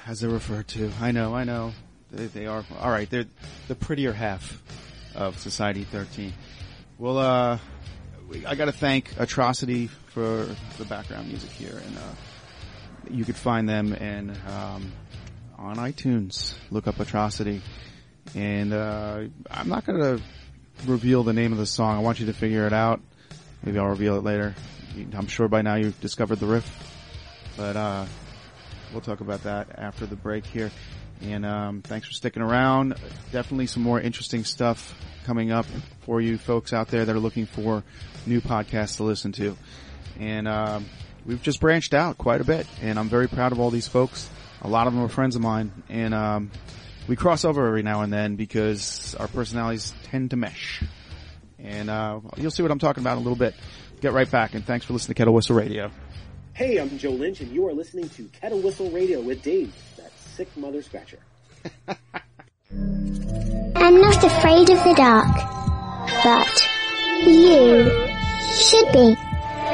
as 0.06 0.20
they're 0.20 0.30
referred 0.30 0.68
to. 0.70 0.92
I 1.00 1.12
know, 1.12 1.34
I 1.34 1.46
know. 1.46 1.72
They, 2.12 2.28
they 2.28 2.46
are, 2.46 2.64
alright, 2.82 3.10
they're 3.10 3.26
the 3.68 3.76
prettier 3.76 4.14
half 4.14 4.62
of 5.16 5.38
Society 5.40 5.84
13. 5.84 6.34
Well, 6.98 7.18
uh, 7.18 7.58
I 8.46 8.56
gotta 8.56 8.72
thank 8.72 9.12
Atrocity 9.20 9.88
for 9.88 10.48
the 10.78 10.86
background 10.86 11.28
music 11.28 11.52
here 11.52 11.82
and, 11.86 11.98
uh, 11.98 12.02
you 13.10 13.24
could 13.24 13.36
find 13.36 13.70
them 13.70 13.94
in, 13.94 14.32
um, 14.48 14.92
on 15.58 15.78
iTunes. 15.78 16.56
Look 16.72 16.88
up 16.88 17.00
Atrocity. 17.00 17.62
And, 18.34 18.74
uh, 18.74 19.26
I'm 19.52 19.70
not 19.70 19.86
gonna 19.86 20.20
reveal 20.86 21.24
the 21.24 21.34
name 21.34 21.52
of 21.52 21.58
the 21.58 21.66
song. 21.66 21.98
I 21.98 22.00
want 22.00 22.20
you 22.20 22.26
to 22.28 22.34
figure 22.34 22.66
it 22.66 22.74
out. 22.74 23.02
Maybe 23.64 23.78
I'll 23.78 23.88
reveal 23.88 24.18
it 24.18 24.24
later. 24.24 24.56
I'm 25.14 25.28
sure 25.28 25.48
by 25.48 25.62
now 25.62 25.76
you've 25.76 26.00
discovered 26.02 26.40
the 26.40 26.48
riff. 26.48 26.68
But, 27.58 27.76
uh, 27.76 28.06
we'll 28.92 29.02
talk 29.02 29.22
about 29.22 29.44
that 29.44 29.78
after 29.78 30.06
the 30.06 30.16
break 30.16 30.46
here. 30.46 30.72
And, 31.22 31.46
um, 31.46 31.82
thanks 31.82 32.08
for 32.08 32.14
sticking 32.14 32.42
around. 32.42 32.96
Definitely 33.32 33.68
some 33.68 33.84
more 33.84 34.00
interesting 34.00 34.44
stuff 34.44 34.94
coming 35.26 35.52
up 35.52 35.66
for 36.02 36.22
you 36.22 36.38
folks 36.38 36.74
out 36.74 36.90
there 36.90 37.06
that 37.06 37.16
are 37.16 37.20
looking 37.20 37.46
for 37.46 37.84
new 38.26 38.42
podcasts 38.42 38.98
to 38.98 39.04
listen 39.04 39.32
to. 39.34 39.58
And, 40.20 40.48
um, 40.48 40.86
we've 41.26 41.42
just 41.42 41.60
branched 41.60 41.94
out 41.94 42.18
quite 42.18 42.42
a 42.42 42.44
bit 42.44 42.68
and 42.82 43.00
I'm 43.00 43.10
very 43.10 43.28
proud 43.28 43.52
of 43.52 43.60
all 43.60 43.72
these 43.72 43.88
folks. 43.88 44.30
A 44.62 44.68
lot 44.68 44.88
of 44.88 44.94
them 44.94 45.04
are 45.04 45.10
friends 45.10 45.36
of 45.36 45.42
mine 45.42 45.72
and, 45.90 46.14
um, 46.14 46.52
we 47.08 47.16
cross 47.16 47.46
over 47.46 47.68
every 47.68 47.84
now 47.84 48.02
and 48.02 48.12
then 48.12 48.36
because 48.36 49.16
our 49.20 49.28
personalities 49.28 49.94
tend 50.06 50.32
to 50.32 50.36
mesh. 50.38 50.84
And, 51.60 51.90
uh, 51.90 52.20
you'll 52.38 52.52
see 52.52 52.62
what 52.62 52.72
I'm 52.72 52.80
talking 52.80 53.02
about 53.02 53.14
in 53.14 53.18
a 53.20 53.22
little 53.22 53.38
bit. 53.38 53.56
Get 54.02 54.14
right 54.14 54.30
back 54.30 54.54
and 54.54 54.66
thanks 54.66 54.86
for 54.86 54.94
listening 54.94 55.16
to 55.16 55.18
Kettle 55.20 55.34
Whistle 55.34 55.56
Radio. 55.56 55.92
Hey, 56.54 56.78
I'm 56.78 56.98
Joe 56.98 57.10
Lynch, 57.12 57.42
and 57.42 57.52
you 57.52 57.68
are 57.68 57.74
listening 57.74 58.08
to 58.10 58.24
Kettle 58.40 58.60
Whistle 58.60 58.90
Radio 58.90 59.20
with 59.20 59.42
Dave, 59.42 59.74
sick 60.36 60.52
mother 60.58 60.82
scratcher. 60.82 61.20
I'm 61.88 61.96
not 64.02 64.22
afraid 64.22 64.70
of 64.70 64.84
the 64.84 64.94
dark, 64.98 65.34
but 66.26 66.70
you 67.26 67.86
should 68.52 68.92
be. 68.92 69.16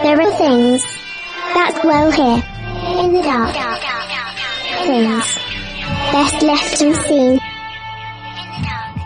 There 0.03 0.21
are 0.21 0.31
things 0.37 0.83
that 1.55 1.79
glow 1.81 2.11
here 2.11 2.43
in 3.01 3.11
the 3.11 3.23
dark. 3.23 3.55
Things 4.85 5.25
best 6.13 6.43
left 6.43 6.79
unseen. 6.81 7.39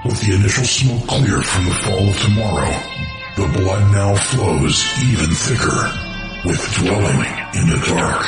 With 0.03 0.19
the 0.27 0.35
initial 0.35 0.65
smoke 0.65 1.07
cleared 1.07 1.45
from 1.45 1.63
the 1.65 1.71
fall 1.71 2.09
of 2.09 2.21
tomorrow, 2.21 2.73
the 3.37 3.47
blood 3.59 3.93
now 3.93 4.13
flows 4.15 4.83
even 5.07 5.33
thicker 5.33 5.89
with 6.43 6.59
dwelling 6.75 7.23
in 7.55 7.69
the 7.69 7.77
dark. 7.87 8.27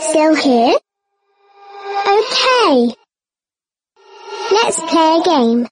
Still 0.00 0.34
here? 0.34 0.78
Okay. 2.06 2.97
Let's 4.50 4.80
play 4.80 5.18
a 5.18 5.22
game. 5.24 5.66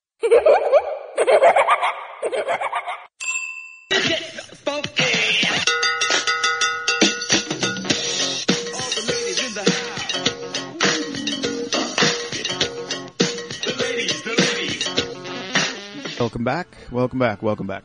Welcome 16.19 16.45
back, 16.45 16.77
welcome 16.91 17.19
back, 17.19 17.43
welcome 17.43 17.67
back. 17.67 17.85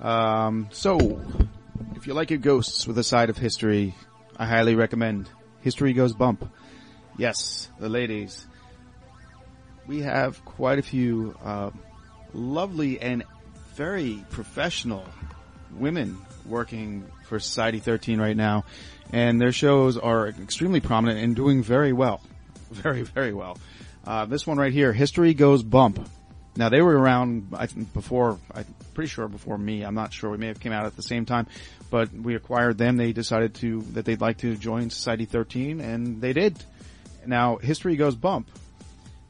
Um, 0.00 0.68
so, 0.72 1.20
if 1.94 2.06
you 2.06 2.14
like 2.14 2.30
your 2.30 2.38
ghosts 2.40 2.86
with 2.86 2.98
a 2.98 3.04
side 3.04 3.30
of 3.30 3.36
history, 3.36 3.94
I 4.36 4.46
highly 4.46 4.74
recommend 4.74 5.28
History 5.60 5.92
Goes 5.92 6.14
Bump. 6.14 6.48
Yes, 7.16 7.70
the 7.78 7.88
ladies. 7.88 8.46
We 9.86 10.02
have 10.02 10.44
quite 10.44 10.78
a 10.78 10.82
few 10.82 11.36
uh, 11.44 11.70
lovely 12.32 13.00
and 13.00 13.24
very 13.74 14.24
professional 14.30 15.04
women 15.76 16.18
working 16.46 17.06
for 17.24 17.38
Society 17.38 17.78
13 17.78 18.20
right 18.20 18.36
now, 18.36 18.64
and 19.12 19.40
their 19.40 19.52
shows 19.52 19.96
are 19.98 20.28
extremely 20.28 20.80
prominent 20.80 21.20
and 21.20 21.34
doing 21.34 21.62
very 21.62 21.92
well. 21.92 22.20
Very, 22.72 23.02
very 23.02 23.34
well. 23.34 23.58
Uh, 24.02 24.24
this 24.24 24.46
one 24.46 24.56
right 24.56 24.72
here, 24.72 24.94
History 24.94 25.34
Goes 25.34 25.62
Bump. 25.62 26.08
Now 26.56 26.70
they 26.70 26.80
were 26.80 26.98
around, 26.98 27.48
I 27.52 27.66
think, 27.66 27.92
before, 27.92 28.38
I'm 28.54 28.64
pretty 28.94 29.08
sure 29.08 29.28
before 29.28 29.58
me. 29.58 29.82
I'm 29.82 29.94
not 29.94 30.14
sure. 30.14 30.30
We 30.30 30.38
may 30.38 30.46
have 30.46 30.58
came 30.58 30.72
out 30.72 30.86
at 30.86 30.96
the 30.96 31.02
same 31.02 31.26
time, 31.26 31.48
but 31.90 32.10
we 32.14 32.34
acquired 32.34 32.78
them. 32.78 32.96
They 32.96 33.12
decided 33.12 33.56
to, 33.56 33.82
that 33.92 34.06
they'd 34.06 34.22
like 34.22 34.38
to 34.38 34.56
join 34.56 34.88
Society 34.88 35.26
13 35.26 35.80
and 35.82 36.20
they 36.22 36.32
did. 36.32 36.62
Now, 37.26 37.56
History 37.56 37.96
Goes 37.96 38.16
Bump. 38.16 38.48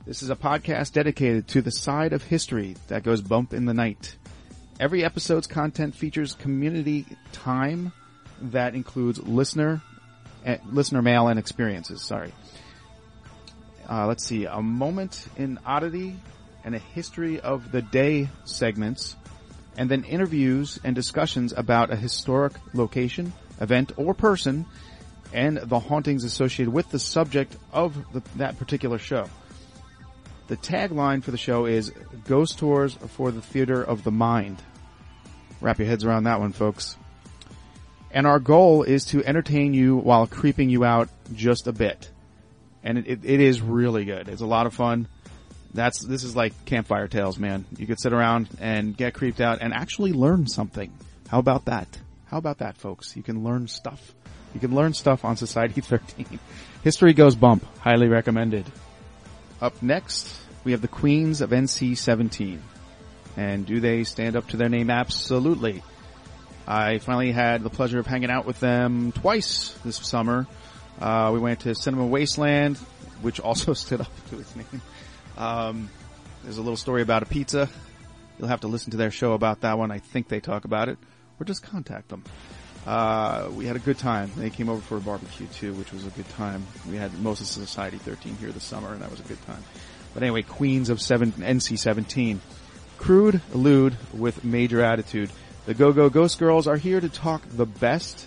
This 0.05 0.21
is 0.21 0.31
a 0.31 0.37
podcast 0.37 0.95
dedicated 0.95 1.47
to 1.49 1.63
the 1.63 1.71
side 1.71 2.13
of 2.13 2.25
history 2.25 2.75
that 2.89 3.05
goes 3.05 3.21
bump 3.21 3.55
in 3.55 3.67
the 3.67 3.73
night. 3.73 4.17
Every 4.81 5.05
episode's 5.05 5.47
content 5.47 5.95
features 5.95 6.35
community 6.35 7.07
time 7.31 7.93
that 8.41 8.75
includes 8.75 9.23
listener, 9.23 9.81
eh, 10.45 10.59
listener 10.69 11.03
mail 11.03 11.29
and 11.29 11.39
experiences. 11.39 12.03
Sorry. 12.03 12.33
Uh, 13.89 14.09
let's 14.09 14.25
see, 14.25 14.45
a 14.45 14.61
moment 14.61 15.29
in 15.37 15.61
oddity 15.65 16.17
and 16.65 16.75
a 16.75 16.81
history 16.81 17.39
of 17.39 17.71
the 17.71 17.83
day 17.83 18.29
segments, 18.45 19.15
and 19.77 19.89
then 19.89 20.03
interviews 20.03 20.81
and 20.83 20.97
discussions 20.97 21.53
about 21.57 21.93
a 21.93 21.97
historic 21.97 22.55
location, 22.75 23.33
event, 23.61 23.93
or 23.97 24.15
person, 24.15 24.67
and 25.33 25.59
the 25.59 25.79
hauntings 25.79 26.25
associated 26.25 26.75
with 26.75 26.91
the 26.91 26.99
subject 26.99 27.57
of 27.73 27.95
the, 28.13 28.21
that 28.35 28.59
particular 28.59 28.99
show. 28.99 29.29
The 30.53 30.59
tagline 30.59 31.25
for 31.25 31.31
the 31.31 31.39
show 31.39 31.65
is 31.65 31.91
Ghost 32.29 32.59
Tours 32.59 32.93
for 32.93 33.31
the 33.31 33.41
Theater 33.41 33.83
of 33.83 34.05
the 34.05 34.11
Mind. 34.11 34.63
Wrap 35.63 35.79
your 35.79 35.89
heads 35.89 36.05
around 36.05 36.25
that 36.25 36.41
one, 36.41 36.53
folks. 36.53 36.95
And 38.11 38.27
our 38.27 38.39
goal 38.39 38.83
is 38.83 39.07
to 39.07 39.25
entertain 39.25 39.73
you 39.73 39.97
while 39.97 40.27
creeping 40.27 40.69
you 40.69 40.85
out 40.85 41.09
just 41.33 41.69
a 41.69 41.73
bit. 41.73 42.11
And 42.85 42.99
it, 42.99 43.07
it, 43.07 43.21
it 43.25 43.41
is 43.41 43.63
really 43.63 44.05
good. 44.05 44.29
It's 44.29 44.43
a 44.43 44.47
lot 44.47 44.67
of 44.67 44.75
fun. 44.75 45.09
That's, 45.73 46.05
this 46.05 46.23
is 46.23 46.37
like 46.37 46.67
campfire 46.67 47.09
tales, 47.09 47.39
man. 47.39 47.65
You 47.79 47.87
could 47.87 47.99
sit 47.99 48.13
around 48.13 48.51
and 48.61 48.95
get 48.95 49.15
creeped 49.15 49.41
out 49.41 49.63
and 49.63 49.73
actually 49.73 50.13
learn 50.13 50.47
something. 50.47 50.93
How 51.29 51.39
about 51.39 51.65
that? 51.65 51.89
How 52.27 52.37
about 52.37 52.59
that, 52.59 52.77
folks? 52.77 53.17
You 53.17 53.23
can 53.23 53.43
learn 53.43 53.69
stuff 53.69 54.15
You 54.53 54.61
can 54.61 54.75
learn 54.75 54.93
stuff 54.93 55.25
on 55.25 55.39
Society 55.39 55.81
13. 55.81 56.39
History 56.85 57.15
Goes 57.15 57.37
Bump. 57.37 57.65
Highly 57.79 58.09
recommended. 58.09 58.67
Up 59.63 59.81
next, 59.81 60.42
we 60.65 60.73
have 60.73 60.81
the 60.81 60.89
Queens 60.89 61.41
of 61.41 61.51
NC 61.51 61.97
17. 61.97 62.63
And 63.37 63.67
do 63.67 63.81
they 63.81 64.05
stand 64.05 64.37
up 64.37 64.49
to 64.49 64.57
their 64.57 64.69
name? 64.69 64.91
Absolutely. 64.91 65.83
I 66.67 66.99
finally 66.99 67.33
had 67.33 67.63
the 67.63 67.71
pleasure 67.71 67.99
of 67.99 68.07
hanging 68.07 68.31
out 68.31 68.47
with 68.47 68.61
them 68.61 69.13
twice 69.13 69.73
this 69.85 69.97
summer. 69.97 70.47
Uh, 71.01 71.31
we 71.33 71.41
went 71.41 71.61
to 71.61 71.75
Cinema 71.75 72.07
Wasteland, 72.07 72.77
which 73.23 73.41
also 73.41 73.73
stood 73.75 74.01
up 74.01 74.29
to 74.31 74.39
its 74.39 74.55
name. 74.55 74.83
Um, 75.37 75.91
there's 76.45 76.59
a 76.59 76.63
little 76.63 76.77
story 76.77 77.03
about 77.03 77.23
a 77.23 77.27
pizza. 77.27 77.69
You'll 78.39 78.49
have 78.49 78.61
to 78.61 78.69
listen 78.69 78.91
to 78.93 78.97
their 78.97 79.11
show 79.11 79.33
about 79.33 79.63
that 79.63 79.79
one. 79.79 79.91
I 79.91 79.99
think 79.99 80.29
they 80.29 80.41
talk 80.41 80.65
about 80.65 80.89
it, 80.89 80.99
or 81.41 81.45
just 81.45 81.63
contact 81.63 82.09
them. 82.09 82.25
Uh, 82.87 83.49
we 83.53 83.67
had 83.67 83.77
a 83.77 83.79
good 83.79 83.99
time. 83.99 84.31
They 84.37 84.51
came 84.51 84.69
over 84.69 84.81
for 84.81 84.97
a 84.97 85.01
barbecue 85.01 85.47
too, 85.47 85.73
which 85.75 85.93
was 85.93 86.05
a 86.07 86.11
good 86.11 86.29
time. 86.31 86.67
We 86.91 86.97
had 86.97 87.17
most 87.21 87.41
of 87.41 87.47
Society 87.47 87.99
13 87.99 88.37
here 88.37 88.51
this 88.51 88.65
summer, 88.65 88.93
and 88.93 89.03
that 89.03 89.11
was 89.11 89.21
a 89.21 89.25
good 89.25 89.41
time. 89.47 89.63
But 90.15 90.23
anyway, 90.23 90.43
Queens 90.43 90.91
of 90.91 91.01
seven, 91.01 91.33
NC 91.33 91.79
17. 91.79 92.41
Crude, 92.99 93.41
lewd, 93.53 93.97
with 94.13 94.45
major 94.45 94.83
attitude. 94.83 95.31
The 95.67 95.75
Go 95.75 95.93
Go 95.93 96.11
Ghost 96.11 96.39
Girls 96.39 96.67
are 96.67 96.77
here 96.77 97.01
to 97.01 97.09
talk 97.09 97.43
the 97.49 97.67
best 97.67 98.27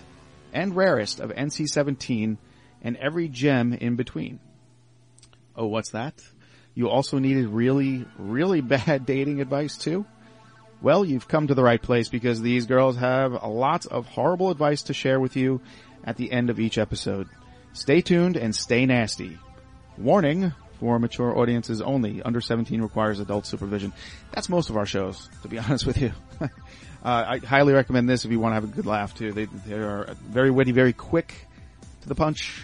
and 0.52 0.74
rarest 0.74 1.20
of 1.20 1.30
NC 1.30 1.66
17 1.66 2.38
and 2.82 2.96
every 2.96 3.28
gem 3.28 3.72
in 3.72 3.96
between. 3.96 4.40
Oh, 5.54 5.66
what's 5.66 5.90
that? 5.90 6.14
You 6.74 6.88
also 6.88 7.18
needed 7.18 7.48
really, 7.48 8.04
really 8.18 8.60
bad 8.62 9.06
dating 9.06 9.40
advice 9.40 9.76
too? 9.76 10.06
Well, 10.82 11.04
you've 11.04 11.28
come 11.28 11.46
to 11.46 11.54
the 11.54 11.62
right 11.62 11.80
place 11.80 12.08
because 12.08 12.40
these 12.40 12.66
girls 12.66 12.96
have 12.96 13.32
a 13.32 13.48
lot 13.48 13.86
of 13.86 14.06
horrible 14.06 14.50
advice 14.50 14.82
to 14.84 14.94
share 14.94 15.18
with 15.18 15.36
you 15.36 15.62
at 16.04 16.16
the 16.16 16.30
end 16.30 16.50
of 16.50 16.60
each 16.60 16.76
episode. 16.76 17.28
Stay 17.72 18.02
tuned 18.02 18.36
and 18.36 18.54
stay 18.54 18.84
nasty. 18.86 19.38
Warning 19.96 20.52
for 20.78 20.98
mature 20.98 21.36
audiences 21.36 21.80
only. 21.80 22.22
Under 22.22 22.40
17 22.40 22.80
requires 22.80 23.20
adult 23.20 23.46
supervision. 23.46 23.92
That's 24.32 24.48
most 24.48 24.70
of 24.70 24.76
our 24.76 24.86
shows, 24.86 25.28
to 25.42 25.48
be 25.48 25.58
honest 25.60 25.86
with 25.86 26.00
you. 26.00 26.12
uh, 26.40 26.48
I 27.02 27.38
highly 27.38 27.72
recommend 27.72 28.08
this 28.08 28.24
if 28.24 28.30
you 28.30 28.40
want 28.40 28.52
to 28.52 28.54
have 28.56 28.64
a 28.64 28.68
good 28.68 28.86
laugh 28.86 29.14
too. 29.14 29.32
They, 29.32 29.44
they 29.44 29.74
are 29.74 30.14
very 30.28 30.50
witty, 30.50 30.72
very 30.72 30.92
quick 30.92 31.34
to 32.02 32.08
the 32.08 32.14
punch, 32.14 32.62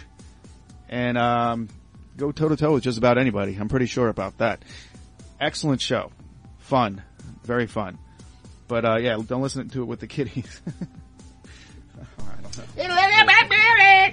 and 0.89 1.17
um, 1.17 1.69
go 2.17 2.31
toe 2.31 2.49
to 2.49 2.55
toe 2.55 2.73
with 2.73 2.83
just 2.83 2.97
about 2.97 3.17
anybody. 3.17 3.55
I'm 3.55 3.69
pretty 3.69 3.87
sure 3.87 4.09
about 4.09 4.37
that. 4.39 4.63
Excellent 5.39 5.81
show, 5.81 6.11
fun, 6.59 7.01
very 7.43 7.67
fun. 7.67 7.97
But 8.67 8.85
uh, 8.85 8.95
yeah, 8.97 9.17
don't 9.25 9.41
listen 9.41 9.69
to 9.69 9.81
it 9.81 9.85
with 9.85 9.99
the 9.99 10.07
kiddies. 10.07 10.61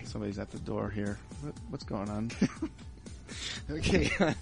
Somebody's 0.04 0.38
at 0.38 0.50
the 0.50 0.58
door 0.58 0.90
here. 0.90 1.18
What, 1.42 1.54
what's 1.70 1.84
going 1.84 2.08
on? 2.08 2.30
Okay, 3.70 4.10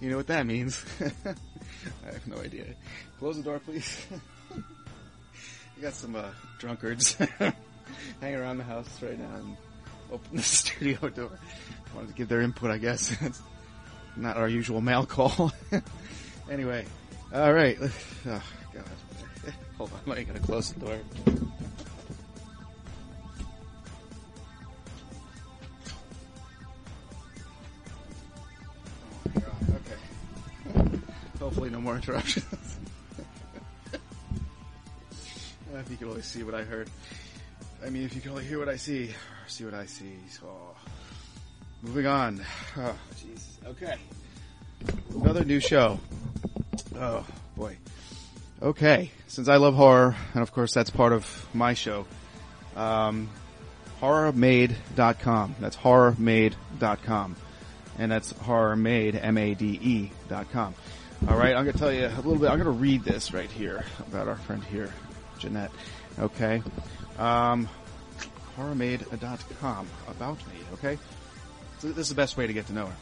you 0.00 0.10
know 0.10 0.16
what 0.16 0.26
that 0.28 0.46
means. 0.46 0.84
I 1.00 2.12
have 2.12 2.26
no 2.26 2.38
idea. 2.38 2.64
Close 3.18 3.36
the 3.36 3.42
door, 3.42 3.58
please. 3.58 4.06
you 4.54 5.82
got 5.82 5.94
some 5.94 6.16
uh, 6.16 6.30
drunkards 6.58 7.14
hanging 8.20 8.38
around 8.38 8.58
the 8.58 8.64
house 8.64 9.02
right 9.02 9.18
now 9.18 9.34
and 9.36 9.56
open 10.12 10.36
the 10.36 10.42
studio 10.42 11.08
door. 11.08 11.30
Wanted 11.94 12.08
to 12.08 12.14
give 12.14 12.28
their 12.28 12.40
input, 12.40 12.70
I 12.70 12.78
guess. 12.78 13.16
It's 13.20 13.40
not 14.16 14.36
our 14.36 14.48
usual 14.48 14.80
mail 14.80 15.06
call. 15.06 15.52
anyway, 16.50 16.84
all 17.32 17.52
right. 17.52 17.78
Oh, 18.26 18.42
God. 18.74 18.84
Hold 19.78 19.90
on, 20.06 20.18
I 20.18 20.22
gotta 20.24 20.40
close 20.40 20.72
the 20.74 20.80
door. 20.80 20.98
More 31.90 31.96
interruptions. 31.96 32.46
if 35.74 35.90
you 35.90 35.96
could 35.96 36.06
only 36.06 36.22
see 36.22 36.44
what 36.44 36.54
I 36.54 36.62
heard. 36.62 36.88
I 37.84 37.90
mean, 37.90 38.04
if 38.04 38.14
you 38.14 38.20
can 38.20 38.30
only 38.30 38.44
hear 38.44 38.60
what 38.60 38.68
I 38.68 38.76
see, 38.76 39.10
see 39.48 39.64
what 39.64 39.74
I 39.74 39.86
see. 39.86 40.14
So, 40.28 40.46
moving 41.82 42.06
on. 42.06 42.44
Oh, 42.76 42.94
jeez. 43.16 43.42
Okay. 43.66 43.96
Another 45.16 45.44
new 45.44 45.58
show. 45.58 45.98
Oh, 46.94 47.26
boy. 47.56 47.76
Okay, 48.62 49.10
since 49.26 49.48
I 49.48 49.56
love 49.56 49.74
horror, 49.74 50.14
and 50.34 50.44
of 50.44 50.52
course 50.52 50.72
that's 50.72 50.90
part 50.90 51.12
of 51.12 51.48
my 51.52 51.74
show, 51.74 52.06
um, 52.76 53.28
horrormade.com. 54.00 55.56
That's 55.58 55.74
horrormade.com. 55.74 57.34
And 57.98 58.12
that's 58.12 58.32
horrormade, 58.32 59.18
M-A-D-E 59.20 60.12
dot 60.28 60.52
com. 60.52 60.76
Alright, 61.28 61.54
I'm 61.54 61.66
gonna 61.66 61.76
tell 61.76 61.92
you 61.92 62.06
a 62.06 62.16
little 62.16 62.36
bit, 62.36 62.48
I'm 62.48 62.58
gonna 62.58 62.70
read 62.70 63.04
this 63.04 63.34
right 63.34 63.50
here 63.50 63.84
about 64.08 64.26
our 64.26 64.36
friend 64.36 64.64
here, 64.64 64.92
Jeanette. 65.38 65.70
Okay? 66.18 66.62
Um, 67.18 67.68
horrormade.com. 68.56 69.86
About 70.08 70.38
me, 70.48 70.54
okay? 70.72 70.98
So 71.78 71.88
this 71.88 72.06
is 72.06 72.08
the 72.08 72.14
best 72.14 72.36
way 72.36 72.46
to 72.46 72.52
get 72.52 72.66
to 72.66 72.72
know 72.72 72.86
her. 72.86 72.96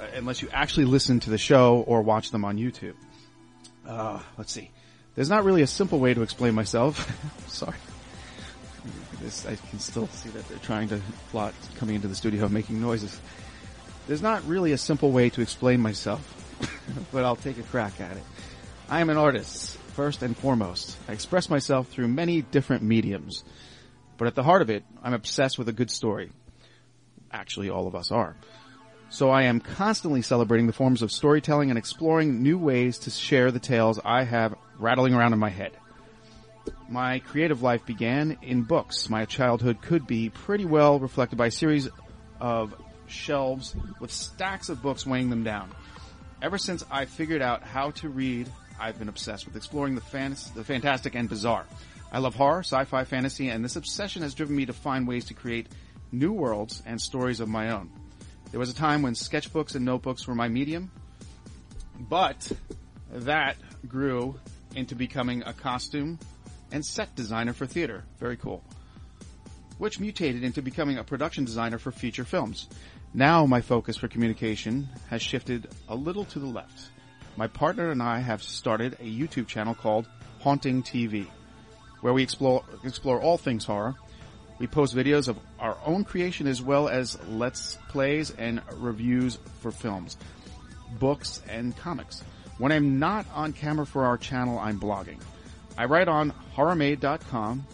Uh, 0.00 0.06
unless 0.16 0.42
you 0.42 0.48
actually 0.52 0.84
listen 0.84 1.20
to 1.20 1.30
the 1.30 1.38
show 1.38 1.82
or 1.86 2.02
watch 2.02 2.30
them 2.30 2.44
on 2.44 2.58
YouTube. 2.58 2.94
Uh, 3.86 4.20
let's 4.36 4.52
see. 4.52 4.70
There's 5.14 5.30
not 5.30 5.44
really 5.44 5.62
a 5.62 5.66
simple 5.66 5.98
way 5.98 6.12
to 6.12 6.22
explain 6.22 6.54
myself. 6.54 7.10
Sorry. 7.48 7.76
This, 9.20 9.46
I 9.46 9.56
can 9.56 9.78
still 9.78 10.08
see 10.08 10.28
that 10.30 10.46
they're 10.48 10.58
trying 10.58 10.88
to 10.88 11.00
plot 11.30 11.54
coming 11.76 11.94
into 11.94 12.08
the 12.08 12.14
studio 12.14 12.48
making 12.48 12.80
noises. 12.80 13.18
There's 14.08 14.22
not 14.22 14.44
really 14.46 14.72
a 14.72 14.78
simple 14.78 15.10
way 15.10 15.30
to 15.30 15.40
explain 15.40 15.80
myself, 15.80 16.41
but 17.12 17.24
I'll 17.24 17.36
take 17.36 17.58
a 17.58 17.62
crack 17.62 18.00
at 18.00 18.16
it. 18.16 18.22
I 18.88 19.00
am 19.00 19.10
an 19.10 19.16
artist, 19.16 19.76
first 19.94 20.22
and 20.22 20.36
foremost. 20.36 20.96
I 21.08 21.12
express 21.12 21.48
myself 21.48 21.88
through 21.88 22.08
many 22.08 22.42
different 22.42 22.82
mediums. 22.82 23.44
But 24.18 24.28
at 24.28 24.34
the 24.34 24.42
heart 24.42 24.62
of 24.62 24.70
it, 24.70 24.84
I'm 25.02 25.14
obsessed 25.14 25.58
with 25.58 25.68
a 25.68 25.72
good 25.72 25.90
story. 25.90 26.30
Actually, 27.30 27.70
all 27.70 27.86
of 27.86 27.94
us 27.94 28.12
are. 28.12 28.36
So 29.08 29.30
I 29.30 29.42
am 29.42 29.60
constantly 29.60 30.22
celebrating 30.22 30.66
the 30.66 30.72
forms 30.72 31.02
of 31.02 31.12
storytelling 31.12 31.70
and 31.70 31.78
exploring 31.78 32.42
new 32.42 32.56
ways 32.56 32.98
to 33.00 33.10
share 33.10 33.50
the 33.50 33.58
tales 33.58 34.00
I 34.02 34.24
have 34.24 34.54
rattling 34.78 35.14
around 35.14 35.32
in 35.32 35.38
my 35.38 35.50
head. 35.50 35.72
My 36.88 37.18
creative 37.18 37.62
life 37.62 37.84
began 37.84 38.38
in 38.42 38.62
books. 38.62 39.10
My 39.10 39.24
childhood 39.24 39.82
could 39.82 40.06
be 40.06 40.30
pretty 40.30 40.64
well 40.64 40.98
reflected 40.98 41.36
by 41.36 41.46
a 41.46 41.50
series 41.50 41.88
of 42.40 42.74
shelves 43.06 43.74
with 44.00 44.10
stacks 44.10 44.68
of 44.68 44.82
books 44.82 45.06
weighing 45.06 45.30
them 45.30 45.44
down. 45.44 45.70
Ever 46.42 46.58
since 46.58 46.84
I 46.90 47.04
figured 47.04 47.40
out 47.40 47.62
how 47.62 47.92
to 47.92 48.08
read, 48.08 48.50
I've 48.80 48.98
been 48.98 49.08
obsessed 49.08 49.46
with 49.46 49.54
exploring 49.54 49.94
the, 49.94 50.00
fan- 50.00 50.34
the 50.56 50.64
fantastic 50.64 51.14
and 51.14 51.28
bizarre. 51.28 51.64
I 52.10 52.18
love 52.18 52.34
horror, 52.34 52.64
sci-fi, 52.64 53.04
fantasy, 53.04 53.48
and 53.48 53.64
this 53.64 53.76
obsession 53.76 54.22
has 54.22 54.34
driven 54.34 54.56
me 54.56 54.66
to 54.66 54.72
find 54.72 55.06
ways 55.06 55.24
to 55.26 55.34
create 55.34 55.68
new 56.10 56.32
worlds 56.32 56.82
and 56.84 57.00
stories 57.00 57.38
of 57.38 57.48
my 57.48 57.70
own. 57.70 57.92
There 58.50 58.58
was 58.58 58.70
a 58.70 58.74
time 58.74 59.02
when 59.02 59.14
sketchbooks 59.14 59.76
and 59.76 59.84
notebooks 59.84 60.26
were 60.26 60.34
my 60.34 60.48
medium, 60.48 60.90
but 62.00 62.50
that 63.12 63.56
grew 63.86 64.34
into 64.74 64.96
becoming 64.96 65.44
a 65.46 65.52
costume 65.52 66.18
and 66.72 66.84
set 66.84 67.14
designer 67.14 67.52
for 67.52 67.66
theater. 67.66 68.02
Very 68.18 68.36
cool. 68.36 68.64
Which 69.78 70.00
mutated 70.00 70.42
into 70.42 70.60
becoming 70.60 70.98
a 70.98 71.04
production 71.04 71.44
designer 71.44 71.78
for 71.78 71.92
feature 71.92 72.24
films. 72.24 72.68
Now 73.14 73.44
my 73.44 73.60
focus 73.60 73.98
for 73.98 74.08
communication 74.08 74.88
has 75.10 75.20
shifted 75.20 75.68
a 75.86 75.94
little 75.94 76.24
to 76.26 76.38
the 76.38 76.46
left. 76.46 76.88
My 77.36 77.46
partner 77.46 77.90
and 77.90 78.02
I 78.02 78.20
have 78.20 78.42
started 78.42 78.94
a 78.94 79.04
YouTube 79.04 79.46
channel 79.46 79.74
called 79.74 80.08
Haunting 80.40 80.82
TV, 80.82 81.26
where 82.00 82.14
we 82.14 82.22
explore, 82.22 82.64
explore 82.84 83.20
all 83.20 83.36
things 83.36 83.66
horror. 83.66 83.96
We 84.58 84.66
post 84.66 84.96
videos 84.96 85.28
of 85.28 85.38
our 85.58 85.76
own 85.84 86.04
creation 86.04 86.46
as 86.46 86.62
well 86.62 86.88
as 86.88 87.18
let's 87.28 87.76
plays 87.88 88.30
and 88.30 88.62
reviews 88.76 89.38
for 89.60 89.70
films, 89.70 90.16
books, 90.98 91.42
and 91.50 91.76
comics. 91.76 92.22
When 92.56 92.72
I'm 92.72 92.98
not 92.98 93.26
on 93.34 93.52
camera 93.52 93.84
for 93.84 94.06
our 94.06 94.16
channel, 94.16 94.58
I'm 94.58 94.80
blogging. 94.80 95.20
I 95.76 95.84
write 95.84 96.08
on 96.08 96.32
horrormade.com 96.56 97.66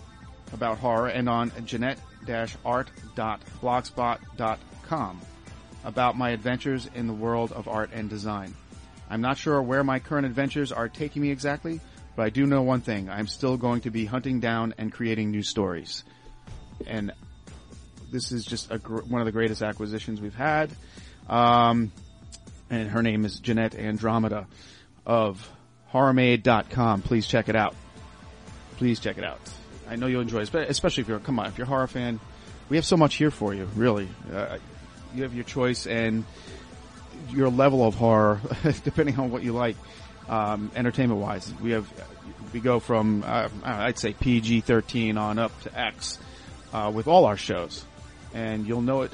about 0.53 0.79
horror 0.79 1.07
and 1.09 1.29
on 1.29 1.53
jeanette-art.blogspot.com 1.65 4.59
about 5.85 6.17
my 6.17 6.31
adventures 6.31 6.89
in 6.95 7.07
the 7.07 7.13
world 7.13 7.53
of 7.53 7.69
art 7.69 7.91
and 7.93 8.11
design. 8.11 8.55
I'm 9.11 9.21
not 9.21 9.39
sure 9.39 9.61
where 9.63 9.83
my 9.83 9.99
current 9.99 10.27
adventures 10.27 10.73
are 10.73 10.89
taking 10.89 11.23
me 11.23 11.31
exactly, 11.31 11.81
but 12.17 12.25
I 12.25 12.31
do 12.31 12.47
know 12.47 12.63
one 12.63 12.81
thing. 12.81 13.09
I'm 13.09 13.27
still 13.27 13.57
going 13.57 13.83
to 13.83 13.91
be 13.91 14.05
hunting 14.05 14.41
down 14.41 14.75
and 14.77 14.93
creating 14.93 15.31
new 15.31 15.43
stories. 15.43 16.05
And 16.87 17.13
this 18.11 18.33
is 18.33 18.45
just 18.45 18.71
gr- 18.83 19.01
one 19.01 19.21
of 19.21 19.27
the 19.27 19.33
greatest 19.33 19.63
acquisitions 19.63 20.21
we've 20.21 20.35
had. 20.35 20.71
Um, 21.29 21.93
and 22.71 22.91
her 22.91 23.03
name 23.03 23.25
is 23.25 23.39
Jeanette 23.41 23.75
Andromeda 23.75 24.47
of 25.07 25.51
horrormade.com. 25.93 27.03
Please 27.03 27.27
check 27.27 27.49
it 27.49 27.57
out. 27.57 27.75
Please 28.77 29.01
check 29.01 29.17
it 29.17 29.25
out. 29.25 29.41
I 29.89 29.97
know 29.97 30.07
you'll 30.07 30.21
enjoy 30.21 30.43
it, 30.43 30.55
especially 30.55 31.01
if 31.03 31.09
you're, 31.09 31.19
come 31.19 31.39
on, 31.39 31.47
if 31.47 31.57
you're 31.57 31.67
a 31.67 31.69
horror 31.69 31.87
fan, 31.87 32.21
we 32.69 32.77
have 32.77 32.85
so 32.85 32.97
much 32.97 33.15
here 33.15 33.31
for 33.31 33.55
you. 33.55 33.67
Really, 33.75 34.09
uh, 34.33 34.59
you 35.15 35.23
have 35.23 35.35
your 35.35 35.45
choice 35.45 35.87
and 35.87 36.25
your 37.31 37.49
level 37.49 37.87
of 37.87 37.95
horror, 37.95 38.41
depending 38.85 39.19
on 39.19 39.31
what 39.31 39.43
you 39.43 39.53
like. 39.53 39.77
Um, 40.29 40.71
entertainment 40.77 41.21
wise, 41.21 41.51
we 41.63 41.71
have 41.71 41.91
we 42.53 42.61
go 42.61 42.81
from 42.81 43.25
uh, 43.27 43.49
I'd 43.65 43.99
say 43.99 44.13
PG 44.13 44.61
thirteen 44.63 45.17
on 45.17 45.39
up 45.39 45.59
to 45.63 45.79
X 45.79 46.19
uh, 46.73 46.93
with 46.95 47.09
all 47.09 47.25
our 47.25 47.37
shows, 47.39 47.85
and 48.35 48.67
you'll 48.67 48.83
know 48.83 49.03
it 49.03 49.13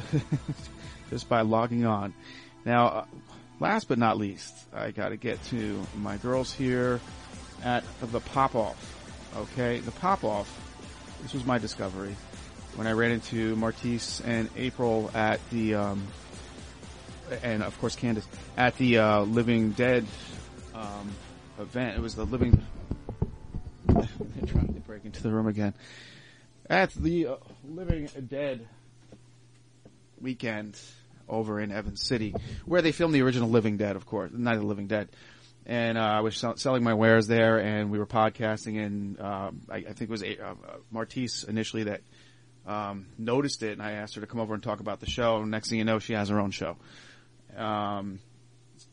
just 1.11 1.29
by 1.29 1.43
logging 1.43 1.87
on. 1.87 2.15
Now, 2.65 2.87
uh, 2.87 3.05
last 3.61 3.87
but 3.87 3.99
not 3.99 4.17
least, 4.19 4.53
I 4.75 4.91
got 4.91 5.11
to 5.11 5.17
get 5.17 5.43
to 5.47 5.81
my 5.97 6.17
girls 6.17 6.53
here 6.53 7.01
at 7.63 7.85
the 8.01 8.21
Pop 8.21 8.57
Off. 8.57 9.31
Okay, 9.37 9.79
the 9.79 9.93
Pop 9.93 10.25
Off. 10.25 10.61
This 11.23 11.33
was 11.33 11.45
my 11.45 11.59
discovery 11.59 12.17
when 12.77 12.87
I 12.87 12.93
ran 12.93 13.13
into 13.13 13.55
Martisse 13.57 14.21
and 14.21 14.49
April 14.57 15.11
at 15.15 15.41
the, 15.51 15.75
um, 15.75 16.07
and 17.43 17.63
of 17.63 17.79
course 17.81 17.95
Candace 17.95 18.27
at 18.57 18.77
the 18.79 18.99
uh, 18.99 19.21
Living 19.23 19.71
Dead 19.71 20.05
um, 20.75 21.13
event. 21.59 21.97
It 21.97 22.01
was 22.01 22.15
the 22.15 22.25
Living. 22.25 22.61
They're 23.87 24.07
trying 24.47 24.75
to 24.75 24.81
break 24.81 25.05
into 25.05 25.23
the 25.23 25.31
room 25.31 25.47
again. 25.47 25.75
At 26.69 26.93
the 26.95 27.29
uh, 27.29 27.37
Living 27.69 28.09
Dead 28.29 28.67
weekend 30.21 30.79
over 31.29 31.61
in 31.61 31.71
Evans 31.71 32.03
City, 32.03 32.35
where 32.65 32.83
they 32.83 32.93
filmed 32.93 33.15
the 33.15 33.23
original 33.23 33.49
Living 33.49 33.77
Dead, 33.77 33.97
of 33.97 34.07
course, 34.07 34.33
Night 34.33 34.55
of 34.55 34.63
the 34.63 34.67
Living 34.67 34.89
Dead. 34.89 35.09
And 35.67 35.97
uh, 35.97 36.03
I 36.03 36.21
was 36.21 36.37
sell- 36.37 36.57
selling 36.57 36.83
my 36.85 36.93
wares 36.93 37.27
there, 37.27 37.59
and 37.59 37.91
we 37.91 37.99
were 37.99 38.07
podcasting, 38.07 38.85
and 38.85 39.21
um, 39.21 39.63
I, 39.71 39.77
I 39.77 39.83
think 39.83 40.03
it 40.03 40.11
was 40.11 40.23
a, 40.23 40.39
uh, 40.39 40.55
Martisse 40.91 41.45
initially 41.45 41.85
that 41.85 42.03
um, 42.67 43.07
noticed 43.19 43.63
it, 43.63 43.73
and 43.73 43.83
I 43.83 43.93
asked 43.93 44.15
her 44.15 44.21
to 44.21 44.27
come 44.27 44.41
over 44.41 44.55
and 44.55 44.63
talk 44.63 44.81
about 44.81 45.01
the 45.01 45.11
show. 45.11 45.45
Next 45.45 45.69
thing 45.69 45.79
you 45.79 45.85
know, 45.85 45.99
she 45.99 46.15
has 46.15 46.29
her 46.29 46.41
own 46.41 46.51
show. 46.51 46.77
Um, 47.57 48.21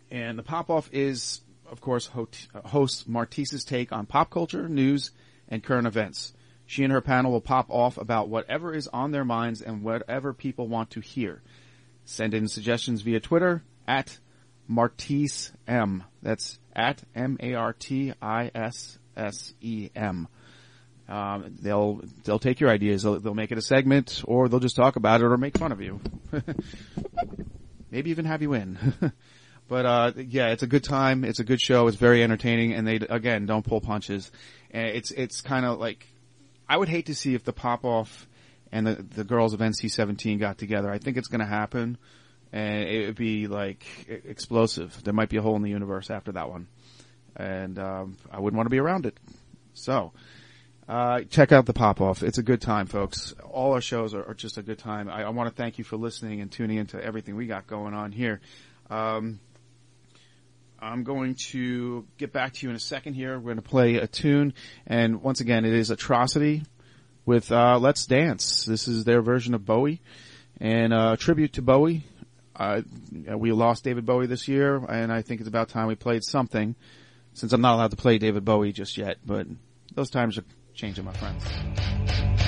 and 0.10 0.38
the 0.38 0.43
pop 0.43 0.69
off 0.69 0.89
is, 0.91 1.41
of 1.69 1.81
course, 1.81 2.05
ho- 2.07 2.27
host 2.65 3.07
Martisse's 3.07 3.63
take 3.63 3.91
on 3.91 4.05
pop 4.05 4.29
culture, 4.29 4.67
news, 4.67 5.12
and 5.47 5.63
current 5.63 5.88
events. 5.88 6.34
She 6.65 6.84
and 6.84 6.93
her 6.93 7.01
panel 7.01 7.31
will 7.31 7.41
pop 7.41 7.69
off 7.69 7.97
about 7.97 8.29
whatever 8.29 8.73
is 8.73 8.88
on 8.88 9.12
their 9.12 9.25
minds 9.25 9.62
and 9.62 9.84
whatever 9.84 10.34
people 10.34 10.67
want 10.67 10.91
to 10.91 11.01
hear. 11.01 11.41
Send 12.05 12.34
in 12.34 12.47
suggestions 12.47 13.01
via 13.01 13.19
Twitter 13.19 13.63
at 13.88 14.17
Martisse 14.69 15.51
M. 15.67 16.03
That's 16.21 16.60
at 16.73 17.03
M 17.13 17.38
A 17.41 17.55
R 17.55 17.73
T 17.73 18.13
I 18.21 18.51
S 18.55 18.99
S 19.17 19.53
E 19.60 19.89
M. 19.95 20.27
Um, 21.12 21.58
they'll 21.62 22.02
they'll 22.24 22.39
take 22.39 22.62
your 22.62 22.69
ideas. 22.69 23.04
They'll, 23.04 23.19
they'll 23.19 23.34
make 23.34 23.52
it 23.52 23.58
a 23.58 23.62
segment, 23.62 24.24
or 24.26 24.47
they'll 24.47 24.62
just 24.62 24.78
talk 24.78 24.95
about 24.95 25.19
it, 25.19 25.26
or 25.26 25.36
make 25.36 25.58
fun 25.58 25.74
of 25.74 25.82
you. 25.82 26.00
Maybe 27.91 28.12
even 28.12 28.24
have 28.24 28.41
you 28.41 28.54
in. 28.54 28.93
but 29.67 29.86
uh, 29.86 30.13
yeah, 30.15 30.52
it's 30.52 30.63
a 30.63 30.67
good 30.67 30.86
time. 30.86 31.26
It's 31.26 31.41
a 31.41 31.43
good 31.43 31.60
show. 31.60 31.88
It's 31.88 31.97
very 31.97 32.24
entertaining, 32.24 32.74
and 32.74 32.88
they 32.88 32.95
again 32.95 33.45
don't 33.45 33.65
pull 33.65 33.82
punches. 33.82 34.32
It's 34.69 35.12
it's 35.12 35.41
kind 35.41 35.65
of 35.65 35.80
like 35.80 36.08
I 36.69 36.78
would 36.78 36.88
hate 36.88 37.08
to 37.08 37.15
see 37.15 37.36
if 37.36 37.43
the 37.43 37.52
pop 37.52 37.84
off 37.84 38.26
and 38.71 38.88
the 38.88 39.06
the 39.15 39.26
girls 39.26 39.54
of 39.54 39.60
NC17 39.60 40.39
got 40.39 40.58
together. 40.58 40.89
I 40.89 40.97
think 40.97 41.17
it's 41.17 41.28
going 41.28 41.41
to 41.41 41.45
happen, 41.45 41.97
and 42.54 42.88
it 42.88 43.08
would 43.08 43.17
be 43.17 43.47
like 43.47 43.84
explosive. 44.08 45.04
There 45.04 45.13
might 45.13 45.28
be 45.28 45.36
a 45.36 45.41
hole 45.41 45.58
in 45.58 45.62
the 45.62 45.71
universe 45.71 46.10
after 46.10 46.32
that 46.32 46.50
one, 46.50 46.67
and 47.36 47.78
um, 47.78 48.17
I 48.32 48.39
wouldn't 48.39 48.56
want 48.56 48.67
to 48.67 48.71
be 48.71 48.80
around 48.80 49.06
it. 49.06 49.19
So. 49.74 50.13
Uh, 50.91 51.21
check 51.30 51.54
out 51.54 51.65
the 51.65 51.71
pop 51.71 52.01
off. 52.01 52.21
It's 52.21 52.38
a 52.38 52.43
good 52.43 52.60
time, 52.60 52.86
folks. 52.86 53.34
All 53.49 53.71
our 53.71 53.80
shows 53.80 54.13
are, 54.13 54.25
are 54.25 54.34
just 54.34 54.58
a 54.58 54.62
good 54.62 54.77
time. 54.77 55.08
I, 55.08 55.23
I 55.23 55.30
want 55.30 55.49
to 55.49 55.56
thank 55.56 55.77
you 55.77 55.86
for 55.86 55.95
listening 55.95 56.41
and 56.41 56.51
tuning 56.51 56.75
into 56.75 57.01
everything 57.01 57.38
we 57.38 57.47
got 57.47 57.65
going 57.65 57.93
on 57.93 58.12
here. 58.12 58.41
Um, 58.89 59.39
I'm 60.82 61.06
going 61.06 61.36
to 61.51 62.06
get 62.17 62.34
back 62.34 62.51
to 62.56 62.65
you 62.65 62.71
in 62.71 62.75
a 62.75 62.80
second 62.80 63.13
here. 63.13 63.39
We're 63.39 63.54
going 63.54 63.56
to 63.56 63.62
play 63.62 63.95
a 63.95 64.08
tune. 64.08 64.54
And 64.86 65.23
once 65.23 65.39
again, 65.39 65.63
it 65.63 65.71
is 65.71 65.91
Atrocity 65.91 66.63
with, 67.25 67.54
uh, 67.54 67.80
Let's 67.80 68.06
Dance. 68.06 68.65
This 68.65 68.89
is 68.89 69.06
their 69.06 69.21
version 69.21 69.54
of 69.54 69.65
Bowie 69.65 70.01
and, 70.60 70.91
uh, 70.91 71.15
tribute 71.15 71.54
to 71.54 71.62
Bowie. 71.62 72.04
Uh, 72.54 72.82
we 73.38 73.54
lost 73.54 73.86
David 73.86 74.06
Bowie 74.06 74.27
this 74.27 74.49
year 74.49 74.75
and 74.89 75.10
I 75.10 75.21
think 75.21 75.39
it's 75.39 75.47
about 75.47 75.69
time 75.69 75.88
we 75.88 75.95
played 75.95 76.25
something 76.25 76.75
since 77.34 77.54
I'm 77.54 77.62
not 77.62 77.75
allowed 77.75 77.91
to 77.91 77.97
play 77.97 78.17
David 78.17 78.43
Bowie 78.43 78.73
just 78.73 78.97
yet, 78.97 79.19
but 79.25 79.47
those 79.95 80.10
times 80.10 80.38
are 80.38 80.43
changing, 80.82 81.06
my 81.06 81.13
friends. 81.13 82.40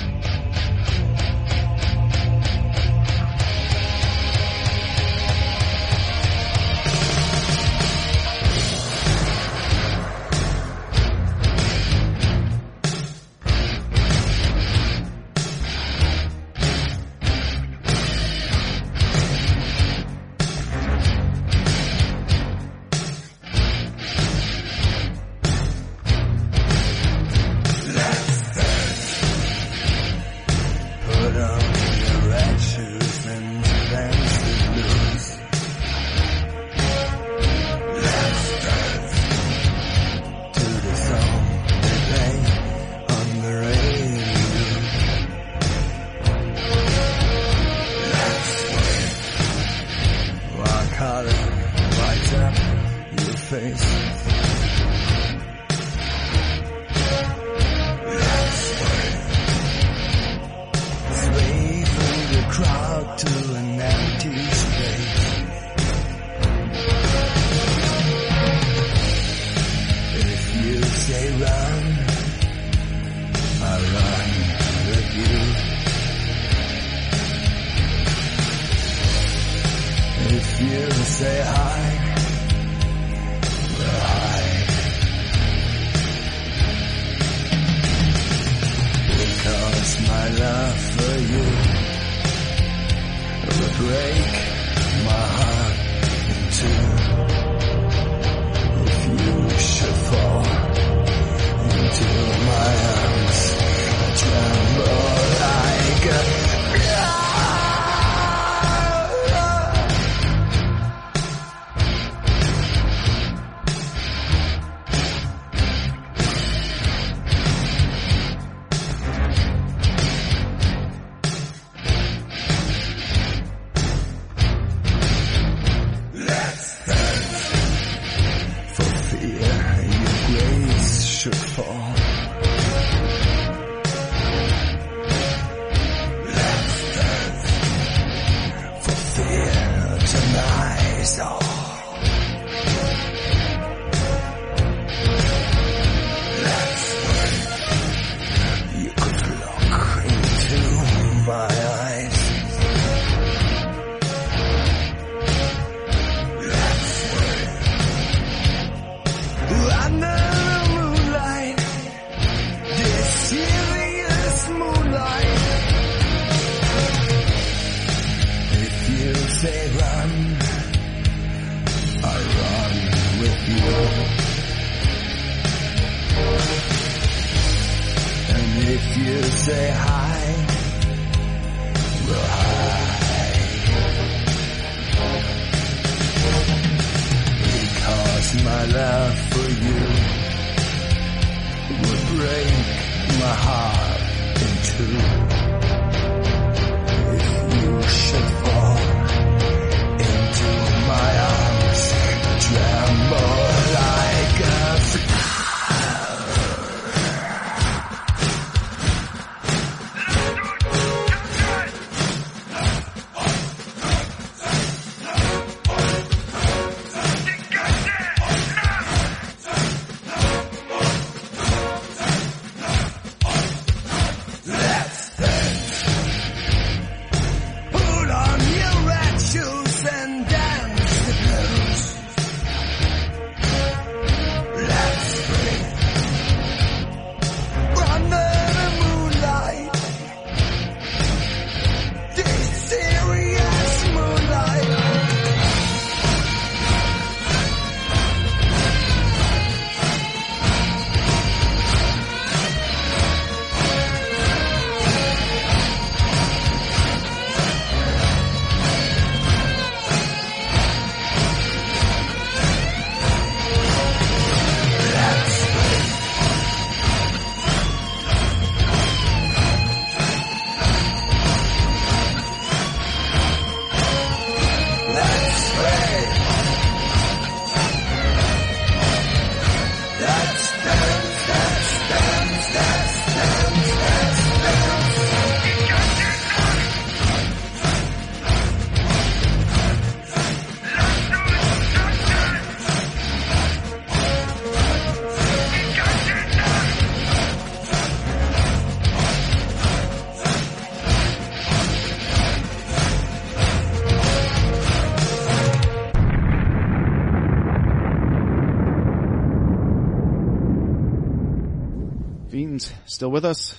Still 313.04 313.10
with 313.10 313.26
us? 313.26 313.54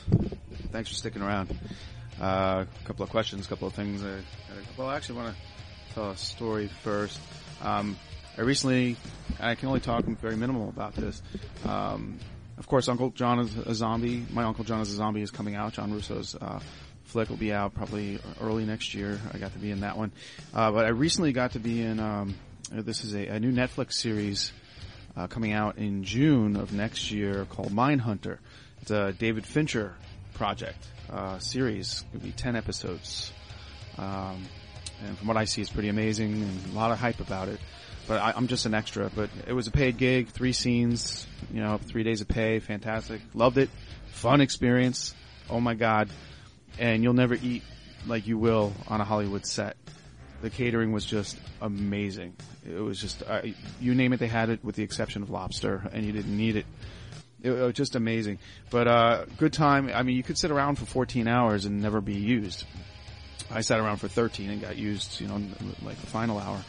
Thanks 0.72 0.90
for 0.90 0.96
sticking 0.96 1.22
around. 1.22 1.56
Uh, 2.20 2.66
a 2.66 2.88
couple 2.88 3.04
of 3.04 3.12
questions, 3.12 3.46
a 3.46 3.50
couple 3.50 3.68
of 3.68 3.76
things. 3.76 4.04
I, 4.04 4.18
well, 4.76 4.90
I 4.90 4.96
actually 4.96 5.20
want 5.20 5.36
to 5.36 5.94
tell 5.94 6.10
a 6.10 6.18
story 6.18 6.68
first. 6.82 7.20
Um, 7.62 7.96
I 8.40 8.42
recently, 8.42 8.98
I 9.40 9.54
can 9.54 9.68
only 9.68 9.82
talk 9.82 10.04
very 10.06 10.36
minimal 10.36 10.70
about 10.70 10.96
this. 10.96 11.22
Um, 11.64 12.18
of 12.58 12.66
course, 12.66 12.88
Uncle 12.88 13.12
John 13.12 13.38
is 13.38 13.56
a 13.56 13.76
zombie. 13.76 14.26
My 14.32 14.46
Uncle 14.46 14.64
John 14.64 14.82
is 14.82 14.92
a 14.92 14.96
zombie 14.96 15.22
is 15.22 15.30
coming 15.30 15.54
out. 15.54 15.74
John 15.74 15.94
Russo's 15.94 16.34
uh, 16.34 16.60
flick 17.04 17.30
will 17.30 17.38
be 17.38 17.54
out 17.54 17.76
probably 17.76 18.18
early 18.42 18.66
next 18.66 18.96
year. 18.96 19.20
I 19.32 19.38
got 19.38 19.54
to 19.54 19.60
be 19.60 19.70
in 19.70 19.82
that 19.82 19.96
one, 19.96 20.12
uh, 20.56 20.72
but 20.72 20.86
I 20.86 20.90
recently 20.90 21.34
got 21.34 21.52
to 21.52 21.60
be 21.60 21.84
in. 21.84 22.00
Um, 22.00 22.34
this 22.72 23.04
is 23.04 23.14
a, 23.14 23.28
a 23.28 23.40
new 23.40 23.52
Netflix 23.52 23.94
series 23.94 24.52
uh, 25.16 25.28
coming 25.28 25.54
out 25.54 25.78
in 25.78 26.04
June 26.04 26.56
of 26.56 26.74
next 26.74 27.12
year 27.12 27.46
called 27.46 27.72
Mindhunter. 27.72 28.40
It's 28.40 28.40
a 28.91 29.13
David 29.13 29.45
Fincher 29.45 29.95
project 30.34 30.88
uh, 31.10 31.39
series. 31.39 32.04
It'll 32.13 32.24
be 32.24 32.32
ten 32.32 32.56
episodes, 32.56 33.32
um, 33.98 34.43
and 35.06 35.17
from 35.17 35.28
what 35.28 35.38
I 35.38 35.45
see, 35.45 35.62
it's 35.62 35.69
pretty 35.69 35.89
amazing 35.89 36.34
and 36.41 36.74
a 36.74 36.76
lot 36.76 36.91
of 36.91 37.00
hype 37.00 37.19
about 37.19 37.48
it. 37.48 37.60
But 38.08 38.21
I, 38.21 38.34
I'm 38.36 38.48
just 38.48 38.65
an 38.65 38.74
extra. 38.74 39.10
But 39.15 39.30
it 39.48 39.54
was 39.54 39.67
a 39.67 39.71
paid 39.71 39.98
gig, 39.98 40.30
three 40.30 40.54
scenes, 40.54 41.26
you 41.52 41.62
know, 41.62 41.78
three 41.78 42.04
days 42.04 42.21
of 42.21 42.28
pay, 42.28 42.60
fantastic. 42.60 43.21
Loved 43.34 43.58
it, 43.58 43.69
fun 44.12 44.41
experience. 44.41 45.15
Oh 45.50 45.60
my 45.60 45.74
god! 45.74 46.10
And 46.80 47.04
you'll 47.04 47.13
never 47.13 47.36
eat 47.36 47.63
like 48.08 48.28
you 48.28 48.38
will 48.38 48.74
on 48.88 49.02
a 49.02 49.04
Hollywood 49.04 49.45
set. 49.45 49.78
The 50.41 50.50
catering 50.50 50.91
was 50.91 51.06
just 51.06 51.38
amazing. 51.62 52.36
It 52.69 52.80
was 52.80 53.00
just, 53.00 53.24
uh, 53.24 53.41
you 53.80 53.95
name 53.95 54.13
it, 54.13 54.19
they 54.19 54.28
had 54.28 54.50
it 54.50 54.63
with 54.63 54.76
the 54.76 54.84
exception 54.84 55.24
of 55.24 55.30
lobster 55.30 55.89
and 55.91 56.06
you 56.06 56.12
didn't 56.12 56.36
need 56.36 56.56
it. 56.56 56.65
It 57.46 57.52
was 57.52 57.74
just 57.74 57.96
amazing. 57.96 58.40
But, 58.70 58.88
uh, 58.88 59.26
good 59.38 59.54
time. 59.54 59.92
I 59.94 60.04
mean, 60.04 60.16
you 60.18 60.24
could 60.24 60.38
sit 60.38 60.52
around 60.52 60.76
for 60.76 60.86
14 60.86 61.28
hours 61.28 61.66
and 61.66 61.82
never 61.82 62.02
be 62.02 62.16
used. 62.16 62.66
I 63.52 63.62
sat 63.62 63.80
around 63.80 63.98
for 63.98 64.08
13 64.08 64.50
and 64.50 64.62
got 64.62 64.78
used, 64.78 65.22
you 65.22 65.28
know, 65.28 65.42
like 65.84 65.98
the 65.98 66.08
final 66.08 66.40
hour. 66.40 66.60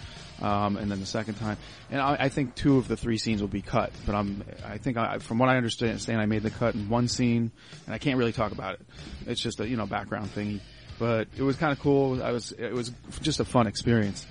Um, 0.41 0.77
and 0.77 0.91
then 0.91 1.01
the 1.01 1.07
second 1.07 1.37
time, 1.37 1.57
and 1.91 1.99
I, 1.99 2.17
I 2.21 2.29
think 2.29 2.55
two 2.55 2.77
of 2.77 2.89
the 2.89 2.97
three 2.97 3.17
scenes 3.17 3.41
will 3.41 3.49
be 3.49 3.63
cut. 3.63 3.91
But 4.05 4.15
I'm, 4.15 4.45
I 4.67 4.77
think 4.77 4.99
I, 4.99 5.19
from 5.19 5.39
what 5.39 5.49
I 5.49 5.57
understand, 5.57 6.03
saying 6.03 6.19
I 6.19 6.27
made 6.27 6.43
the 6.43 6.51
cut 6.51 6.75
in 6.75 6.91
one 6.91 7.09
scene, 7.09 7.51
and 7.87 7.95
I 7.95 7.97
can't 7.97 8.19
really 8.19 8.33
talk 8.33 8.53
about 8.53 8.75
it. 8.75 8.81
It's 9.27 9.41
just 9.41 9.61
a 9.61 9.69
you 9.69 9.79
know 9.79 9.87
background 9.87 10.29
thingy, 10.35 10.61
but 10.99 11.29
it 11.39 11.43
was 11.43 11.57
kind 11.57 11.73
of 11.73 11.81
cool. 11.81 12.23
I 12.23 12.33
was, 12.33 12.53
it 12.53 12.75
was 12.75 12.93
just 13.23 13.41
a 13.41 13.47
fun 13.47 13.67
experience, 13.67 14.27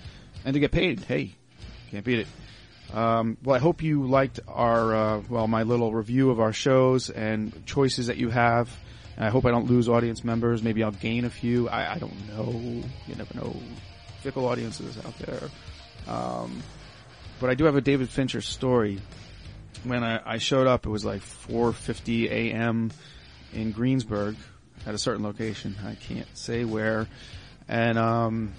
and 0.45 0.53
to 0.53 0.59
get 0.59 0.71
paid, 0.71 0.99
hey, 0.99 1.33
can't 1.89 2.05
beat 2.05 2.19
it. 2.19 2.27
Um, 2.95 3.37
well, 3.43 3.55
I 3.55 3.59
hope 3.59 3.83
you 3.83 4.07
liked 4.07 4.39
our, 4.47 4.95
uh, 4.95 5.21
well, 5.29 5.47
my 5.47 5.63
little 5.63 5.93
review 5.93 6.29
of 6.31 6.39
our 6.39 6.53
shows 6.53 7.09
and 7.09 7.65
choices 7.65 8.07
that 8.07 8.15
you 8.15 8.29
have. 8.29 8.69
I 9.17 9.29
hope 9.29 9.45
I 9.45 9.51
don't 9.51 9.67
lose 9.67 9.89
audience 9.89 10.23
members. 10.23 10.63
Maybe 10.63 10.81
I'll 10.81 10.91
gain 10.91 11.25
a 11.25 11.29
few. 11.29 11.67
I, 11.67 11.95
I 11.95 11.99
don't 11.99 12.27
know. 12.29 12.51
You 13.07 13.15
never 13.15 13.33
know. 13.33 13.55
Fickle 14.21 14.45
audiences 14.45 14.97
out 15.05 15.17
there. 15.19 15.49
Um, 16.07 16.63
but 17.39 17.49
I 17.49 17.55
do 17.55 17.65
have 17.65 17.75
a 17.75 17.81
David 17.81 18.09
Fincher 18.09 18.41
story. 18.41 19.01
When 19.83 20.03
I, 20.03 20.21
I 20.25 20.37
showed 20.37 20.67
up, 20.67 20.85
it 20.85 20.89
was 20.89 21.05
like 21.05 21.21
4:50 21.21 22.29
a.m. 22.31 22.91
in 23.53 23.71
Greensburg 23.71 24.35
at 24.85 24.95
a 24.95 24.97
certain 24.97 25.23
location. 25.23 25.75
I 25.85 25.95
can't 25.95 26.27
say 26.37 26.63
where. 26.63 27.07
And 27.67 27.97
um, 27.97 28.53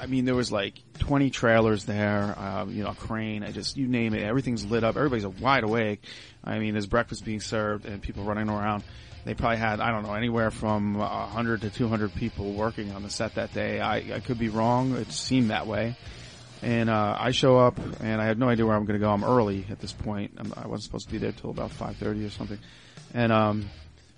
I 0.00 0.06
mean, 0.06 0.24
there 0.24 0.34
was 0.34 0.52
like 0.52 0.74
20 0.98 1.30
trailers 1.30 1.84
there. 1.84 2.34
Um, 2.38 2.70
you 2.70 2.84
know, 2.84 2.90
a 2.90 2.94
crane. 2.94 3.42
I 3.42 3.52
just 3.52 3.76
you 3.76 3.86
name 3.86 4.14
it. 4.14 4.22
Everything's 4.22 4.64
lit 4.64 4.84
up. 4.84 4.96
Everybody's 4.96 5.26
wide 5.26 5.64
awake. 5.64 6.04
I 6.42 6.58
mean, 6.58 6.72
there's 6.74 6.86
breakfast 6.86 7.24
being 7.24 7.40
served 7.40 7.86
and 7.86 8.02
people 8.02 8.24
running 8.24 8.48
around. 8.48 8.84
They 9.24 9.34
probably 9.34 9.56
had 9.56 9.80
I 9.80 9.90
don't 9.90 10.02
know 10.02 10.14
anywhere 10.14 10.50
from 10.50 10.94
100 10.94 11.62
to 11.62 11.70
200 11.70 12.14
people 12.14 12.52
working 12.52 12.92
on 12.92 13.02
the 13.02 13.10
set 13.10 13.36
that 13.36 13.54
day. 13.54 13.80
I, 13.80 13.96
I 13.96 14.20
could 14.20 14.38
be 14.38 14.50
wrong. 14.50 14.96
It 14.96 15.10
seemed 15.12 15.50
that 15.50 15.66
way. 15.66 15.96
And 16.62 16.88
uh, 16.88 17.16
I 17.18 17.32
show 17.32 17.58
up, 17.58 17.78
and 18.00 18.22
I 18.22 18.26
have 18.26 18.38
no 18.38 18.48
idea 18.48 18.64
where 18.64 18.74
I'm 18.74 18.86
going 18.86 18.98
to 18.98 19.04
go. 19.04 19.10
I'm 19.10 19.24
early 19.24 19.66
at 19.70 19.80
this 19.80 19.92
point. 19.92 20.32
I'm, 20.38 20.52
I 20.56 20.66
wasn't 20.66 20.84
supposed 20.84 21.06
to 21.06 21.12
be 21.12 21.18
there 21.18 21.32
till 21.32 21.50
about 21.50 21.70
5:30 21.70 22.26
or 22.26 22.30
something. 22.30 22.58
And 23.12 23.32
um, 23.32 23.68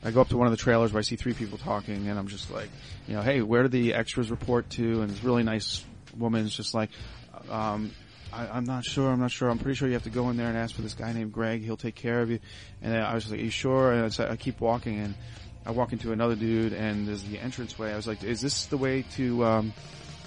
I 0.05 0.11
go 0.11 0.21
up 0.21 0.29
to 0.29 0.37
one 0.37 0.47
of 0.47 0.53
the 0.53 0.57
trailers 0.57 0.93
where 0.93 0.99
I 0.99 1.03
see 1.03 1.17
three 1.17 1.35
people 1.35 1.59
talking, 1.59 2.09
and 2.09 2.19
I'm 2.19 2.29
just 2.29 2.51
like, 2.51 2.69
you 3.09 3.15
know, 3.15 3.23
hey, 3.23 3.43
where 3.43 3.63
do 3.63 3.69
the 3.69 3.95
extras 3.95 4.31
report 4.31 4.71
to? 4.71 5.03
And 5.03 5.11
this 5.11 5.25
really 5.25 5.43
nice 5.43 5.85
woman's 6.17 6.55
just 6.55 6.75
like, 6.75 6.91
um, 7.51 7.91
I, 8.33 8.47
I'm 8.49 8.65
not 8.65 8.85
sure. 8.85 9.11
I'm 9.11 9.21
not 9.21 9.31
sure. 9.31 9.49
I'm 9.49 9.59
pretty 9.59 9.77
sure 9.77 9.89
you 9.89 9.95
have 9.95 10.05
to 10.05 10.11
go 10.11 10.31
in 10.31 10.37
there 10.37 10.49
and 10.49 10.57
ask 10.57 10.75
for 10.75 10.83
this 10.83 10.95
guy 10.95 11.13
named 11.13 11.33
Greg. 11.33 11.63
He'll 11.63 11.77
take 11.77 11.95
care 11.95 12.21
of 12.21 12.31
you. 12.31 12.39
And 12.83 12.95
I 12.95 13.15
was 13.15 13.31
like, 13.31 13.41
are 13.41 13.45
you 13.45 13.51
sure? 13.51 13.93
And 13.93 14.13
so 14.13 14.29
I 14.29 14.37
keep 14.37 14.61
walking, 14.61 15.01
and 15.01 15.15
I 15.65 15.73
walk 15.73 15.93
into 15.93 16.13
another 16.13 16.37
dude, 16.37 16.73
and 16.73 17.09
there's 17.09 17.25
the 17.25 17.39
entranceway. 17.39 17.93
I 17.93 17.97
was 17.97 18.07
like, 18.07 18.23
is 18.23 18.41
this 18.41 18.67
the 18.67 18.77
way 18.77 19.05
to? 19.17 19.45
Um, 19.45 19.73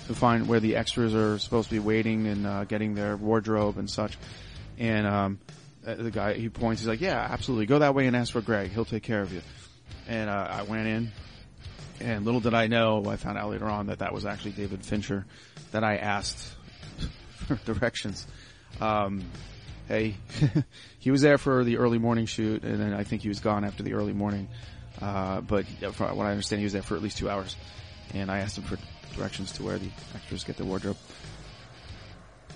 to 0.09 0.15
find 0.15 0.47
where 0.47 0.59
the 0.59 0.75
extras 0.75 1.13
are 1.13 1.37
supposed 1.37 1.69
to 1.69 1.75
be 1.75 1.79
waiting 1.79 2.25
and 2.25 2.47
uh, 2.47 2.63
getting 2.63 2.95
their 2.95 3.15
wardrobe 3.15 3.77
and 3.77 3.87
such. 3.87 4.17
And 4.79 5.05
um, 5.05 5.39
uh, 5.85 5.95
the 5.95 6.11
guy 6.11 6.33
he 6.33 6.49
points, 6.49 6.81
he's 6.81 6.87
like, 6.87 7.01
"Yeah, 7.01 7.19
absolutely, 7.19 7.65
go 7.65 7.79
that 7.79 7.95
way 7.95 8.07
and 8.07 8.15
ask 8.15 8.33
for 8.33 8.41
Greg. 8.41 8.71
He'll 8.71 8.85
take 8.85 9.03
care 9.03 9.21
of 9.21 9.33
you." 9.33 9.41
And 10.07 10.29
uh, 10.29 10.47
I 10.49 10.63
went 10.63 10.87
in, 10.87 11.11
and 11.99 12.25
little 12.25 12.39
did 12.39 12.53
I 12.53 12.67
know, 12.67 13.03
I 13.07 13.15
found 13.17 13.37
out 13.37 13.49
later 13.49 13.65
on 13.65 13.87
that 13.87 13.99
that 13.99 14.13
was 14.13 14.25
actually 14.25 14.51
David 14.51 14.83
Fincher 14.83 15.25
that 15.71 15.83
I 15.83 15.97
asked 15.97 16.53
for 17.47 17.55
directions. 17.65 18.25
Um, 18.79 19.23
hey, 19.87 20.15
he 20.99 21.11
was 21.11 21.21
there 21.21 21.37
for 21.37 21.63
the 21.63 21.77
early 21.77 21.97
morning 21.97 22.25
shoot, 22.25 22.63
and 22.63 22.79
then 22.79 22.93
I 22.93 23.03
think 23.03 23.21
he 23.21 23.27
was 23.27 23.39
gone 23.39 23.65
after 23.65 23.83
the 23.83 23.93
early 23.93 24.13
morning. 24.13 24.47
Uh, 25.01 25.41
but 25.41 25.65
from 25.93 26.17
what 26.17 26.25
I 26.25 26.31
understand, 26.31 26.59
he 26.59 26.65
was 26.65 26.73
there 26.73 26.81
for 26.81 26.95
at 26.95 27.01
least 27.01 27.17
two 27.17 27.29
hours, 27.29 27.55
and 28.13 28.31
I 28.31 28.39
asked 28.39 28.57
him 28.57 28.63
for 28.63 28.77
directions 29.15 29.51
to 29.53 29.63
where 29.63 29.77
the 29.77 29.89
actors 30.15 30.43
get 30.43 30.57
their 30.57 30.65
wardrobe. 30.65 30.97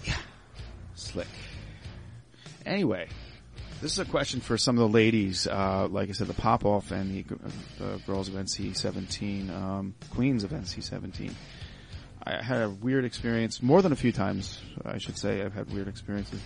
Yeah, 0.05 0.17
slick. 0.95 1.27
Anyway, 2.65 3.07
this 3.81 3.91
is 3.91 3.99
a 3.99 4.05
question 4.05 4.39
for 4.39 4.57
some 4.57 4.77
of 4.77 4.79
the 4.79 4.93
ladies. 4.93 5.47
Uh, 5.47 5.87
like 5.89 6.09
I 6.09 6.13
said, 6.13 6.27
the 6.27 6.33
pop 6.33 6.65
off 6.65 6.91
and 6.91 7.11
the, 7.13 7.35
the 7.77 8.01
girls 8.05 8.29
of 8.29 8.35
NC-17, 8.35 9.49
um, 9.49 9.93
queens 10.11 10.43
of 10.43 10.51
NC-17. 10.51 11.33
I 12.25 12.41
had 12.41 12.61
a 12.61 12.69
weird 12.69 13.03
experience 13.03 13.61
more 13.61 13.81
than 13.81 13.91
a 13.91 13.97
few 13.97 14.13
times. 14.13 14.61
I 14.85 14.97
should 14.97 15.17
say 15.17 15.41
I've 15.41 15.53
had 15.53 15.73
weird 15.73 15.89
experiences, 15.89 16.39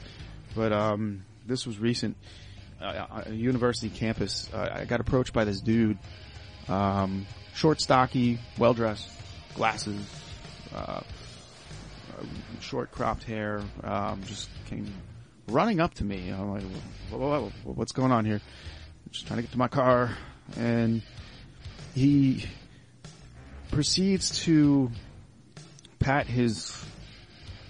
but 0.56 0.74
um, 0.74 1.24
this 1.46 1.68
was 1.68 1.78
recent. 1.78 2.18
Uh, 2.82 3.24
a 3.26 3.32
university 3.32 3.90
campus. 3.90 4.50
Uh, 4.54 4.70
I 4.72 4.86
got 4.86 5.00
approached 5.00 5.34
by 5.34 5.46
this 5.46 5.62
dude, 5.62 5.98
um, 6.68 7.26
short, 7.56 7.82
stocky, 7.82 8.40
well 8.58 8.74
dressed, 8.74 9.10
glasses, 9.56 10.00
uh, 10.76 11.02
short 12.60 12.92
cropped 12.92 13.24
hair. 13.24 13.62
Um, 13.84 14.22
just 14.26 14.50
came 14.66 14.92
running 15.48 15.80
up 15.80 15.94
to 15.96 16.04
me. 16.04 16.30
I'm 16.30 16.52
like, 16.52 16.64
whoa, 17.10 17.18
whoa, 17.18 17.52
whoa, 17.64 17.74
what's 17.74 17.92
going 17.92 18.12
on 18.12 18.26
here? 18.26 18.42
I'm 19.06 19.12
just 19.12 19.28
trying 19.28 19.38
to 19.38 19.44
get 19.44 19.52
to 19.52 19.58
my 19.58 19.68
car, 19.68 20.12
and 20.58 21.02
he 21.96 22.46
proceeds 23.72 24.44
to 24.44 24.92
pat 26.00 26.28
his 26.28 26.84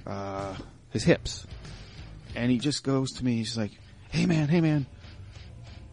uh, 0.05 0.55
his 0.89 1.03
hips, 1.03 1.45
and 2.35 2.51
he 2.51 2.57
just 2.57 2.83
goes 2.83 3.13
to 3.13 3.25
me. 3.25 3.37
He's 3.37 3.57
like, 3.57 3.71
"Hey 4.09 4.25
man, 4.25 4.47
hey 4.47 4.61
man, 4.61 4.85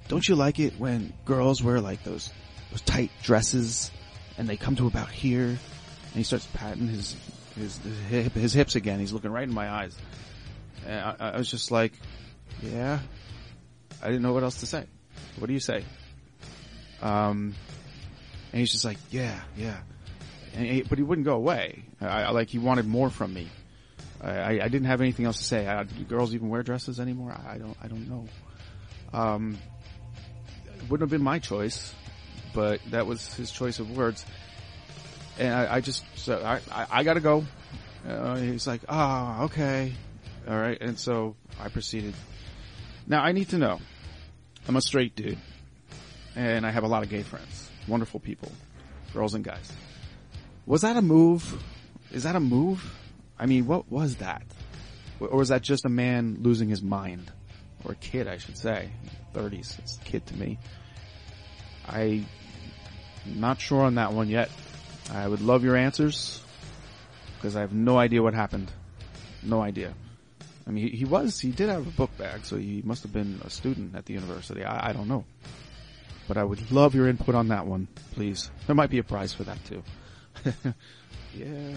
don't 0.08 0.26
you 0.26 0.34
like 0.34 0.58
it 0.58 0.78
when 0.78 1.12
girls 1.24 1.62
wear 1.62 1.80
like 1.80 2.04
those 2.04 2.32
those 2.70 2.80
tight 2.80 3.10
dresses 3.22 3.90
and 4.38 4.48
they 4.48 4.56
come 4.56 4.76
to 4.76 4.86
about 4.86 5.10
here?" 5.10 5.48
And 5.48 5.58
he 6.14 6.22
starts 6.22 6.46
patting 6.54 6.88
his 6.88 7.16
his 7.56 7.76
his, 7.78 7.98
hip, 8.08 8.32
his 8.32 8.52
hips 8.52 8.76
again. 8.76 8.98
He's 8.98 9.12
looking 9.12 9.30
right 9.30 9.46
in 9.46 9.54
my 9.54 9.70
eyes. 9.70 9.96
And 10.86 11.00
I, 11.00 11.30
I 11.30 11.36
was 11.38 11.50
just 11.50 11.70
like, 11.70 11.92
"Yeah." 12.62 13.00
I 14.02 14.06
didn't 14.06 14.22
know 14.22 14.32
what 14.32 14.42
else 14.42 14.60
to 14.60 14.66
say. 14.66 14.84
What 15.38 15.46
do 15.46 15.52
you 15.52 15.60
say? 15.60 15.84
Um, 17.00 17.54
and 18.52 18.60
he's 18.60 18.72
just 18.72 18.84
like, 18.84 18.98
"Yeah, 19.10 19.40
yeah." 19.56 19.78
He, 20.56 20.82
but 20.82 20.98
he 20.98 21.04
wouldn't 21.04 21.24
go 21.24 21.34
away. 21.34 21.82
I, 22.00 22.24
I, 22.24 22.30
like 22.30 22.48
he 22.48 22.58
wanted 22.58 22.86
more 22.86 23.10
from 23.10 23.34
me. 23.34 23.48
I, 24.20 24.60
I 24.60 24.68
didn't 24.68 24.84
have 24.84 25.00
anything 25.00 25.26
else 25.26 25.38
to 25.38 25.44
say. 25.44 25.66
I, 25.66 25.82
do 25.82 26.04
girls 26.04 26.34
even 26.34 26.48
wear 26.48 26.62
dresses 26.62 27.00
anymore? 27.00 27.36
I, 27.46 27.58
don't. 27.58 27.76
I 27.82 27.88
don't 27.88 28.08
know. 28.08 28.28
Um, 29.12 29.58
wouldn't 30.88 31.00
have 31.00 31.10
been 31.10 31.22
my 31.22 31.38
choice, 31.38 31.94
but 32.54 32.80
that 32.90 33.06
was 33.06 33.34
his 33.34 33.50
choice 33.50 33.78
of 33.78 33.96
words. 33.96 34.24
And 35.38 35.52
I, 35.52 35.80
just, 35.80 36.04
so 36.16 36.40
I, 36.44 36.86
I, 36.90 37.02
got 37.02 37.14
to 37.14 37.20
go. 37.20 37.44
Uh, 38.08 38.36
he's 38.36 38.66
like, 38.66 38.82
ah, 38.88 39.40
oh, 39.40 39.44
okay, 39.46 39.92
all 40.48 40.56
right. 40.56 40.78
And 40.80 40.98
so 40.98 41.36
I 41.60 41.68
proceeded. 41.68 42.14
Now 43.06 43.22
I 43.22 43.32
need 43.32 43.50
to 43.50 43.58
know. 43.58 43.80
I'm 44.66 44.76
a 44.76 44.80
straight 44.80 45.14
dude, 45.14 45.38
and 46.34 46.66
I 46.66 46.70
have 46.70 46.84
a 46.84 46.88
lot 46.88 47.02
of 47.02 47.10
gay 47.10 47.22
friends, 47.22 47.70
wonderful 47.86 48.18
people, 48.18 48.50
girls 49.12 49.34
and 49.34 49.44
guys. 49.44 49.70
Was 50.66 50.80
that 50.82 50.96
a 50.96 51.02
move? 51.02 51.62
Is 52.10 52.22
that 52.22 52.34
a 52.34 52.40
move? 52.40 52.82
I 53.38 53.46
mean, 53.46 53.66
what 53.66 53.90
was 53.90 54.16
that? 54.16 54.42
Or 55.20 55.36
was 55.36 55.48
that 55.48 55.62
just 55.62 55.84
a 55.84 55.88
man 55.90 56.38
losing 56.40 56.68
his 56.68 56.82
mind? 56.82 57.30
Or 57.84 57.92
a 57.92 57.96
kid, 57.96 58.26
I 58.26 58.38
should 58.38 58.56
say. 58.56 58.90
30s. 59.34 59.78
It's 59.80 59.98
a 59.98 60.00
kid 60.00 60.24
to 60.26 60.34
me. 60.34 60.58
I'm 61.86 62.26
not 63.26 63.60
sure 63.60 63.82
on 63.82 63.96
that 63.96 64.12
one 64.12 64.28
yet. 64.28 64.50
I 65.12 65.28
would 65.28 65.40
love 65.40 65.64
your 65.64 65.76
answers. 65.76 66.40
Because 67.36 67.56
I 67.56 67.60
have 67.60 67.74
no 67.74 67.98
idea 67.98 68.22
what 68.22 68.32
happened. 68.32 68.70
No 69.42 69.60
idea. 69.60 69.92
I 70.66 70.70
mean, 70.70 70.90
he, 70.90 71.04
was, 71.04 71.38
he 71.40 71.50
did 71.50 71.68
have 71.68 71.86
a 71.86 71.90
book 71.90 72.16
bag, 72.16 72.46
so 72.46 72.56
he 72.56 72.80
must 72.84 73.02
have 73.02 73.12
been 73.12 73.38
a 73.44 73.50
student 73.50 73.94
at 73.94 74.06
the 74.06 74.14
university. 74.14 74.64
I, 74.64 74.88
I 74.90 74.92
don't 74.92 75.08
know. 75.08 75.24
But 76.26 76.38
I 76.38 76.44
would 76.44 76.72
love 76.72 76.94
your 76.94 77.06
input 77.06 77.34
on 77.34 77.48
that 77.48 77.66
one, 77.66 77.86
please. 78.12 78.50
There 78.66 78.74
might 78.74 78.88
be 78.88 78.96
a 78.98 79.02
prize 79.02 79.34
for 79.34 79.44
that 79.44 79.62
too. 79.66 79.82
yeah. 81.34 81.74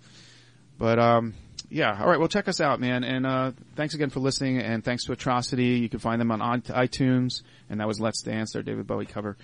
But 0.77 0.99
um, 0.99 1.33
yeah. 1.71 1.99
All 1.99 2.07
right. 2.07 2.19
Well, 2.19 2.29
check 2.29 2.47
us 2.47 2.61
out, 2.61 2.79
man. 2.79 3.05
And 3.05 3.27
uh, 3.27 3.53
thanks 3.75 3.95
again 3.95 4.11
for 4.11 4.21
listening. 4.21 4.59
And 4.59 4.85
thanks 4.85 5.07
to 5.07 5.13
Atrocity. 5.13 5.79
You 5.79 5.89
can 5.89 5.99
find 5.99 6.21
them 6.21 6.31
on 6.31 6.61
iTunes. 6.61 7.41
And 7.71 7.81
that 7.81 7.89
was 7.89 7.99
Let's 7.99 8.21
Dance, 8.21 8.53
their 8.53 8.63
David 8.63 8.87
Bowie 8.87 9.07
cover. 9.07 9.39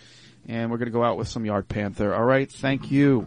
And 0.47 0.71
we're 0.71 0.77
gonna 0.77 0.91
go 0.91 1.03
out 1.03 1.17
with 1.17 1.29
some 1.29 1.47
Yard 1.47 1.67
Panther. 1.67 2.15
All 2.15 2.27
right. 2.27 2.53
Thank 2.53 2.91
you. 2.91 3.27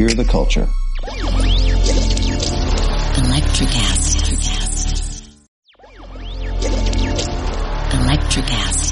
Hear 0.00 0.08
the 0.08 0.24
culture. 0.24 0.66
Electricast. 3.20 4.16
Electric 7.92 8.50
acid. 8.50 8.89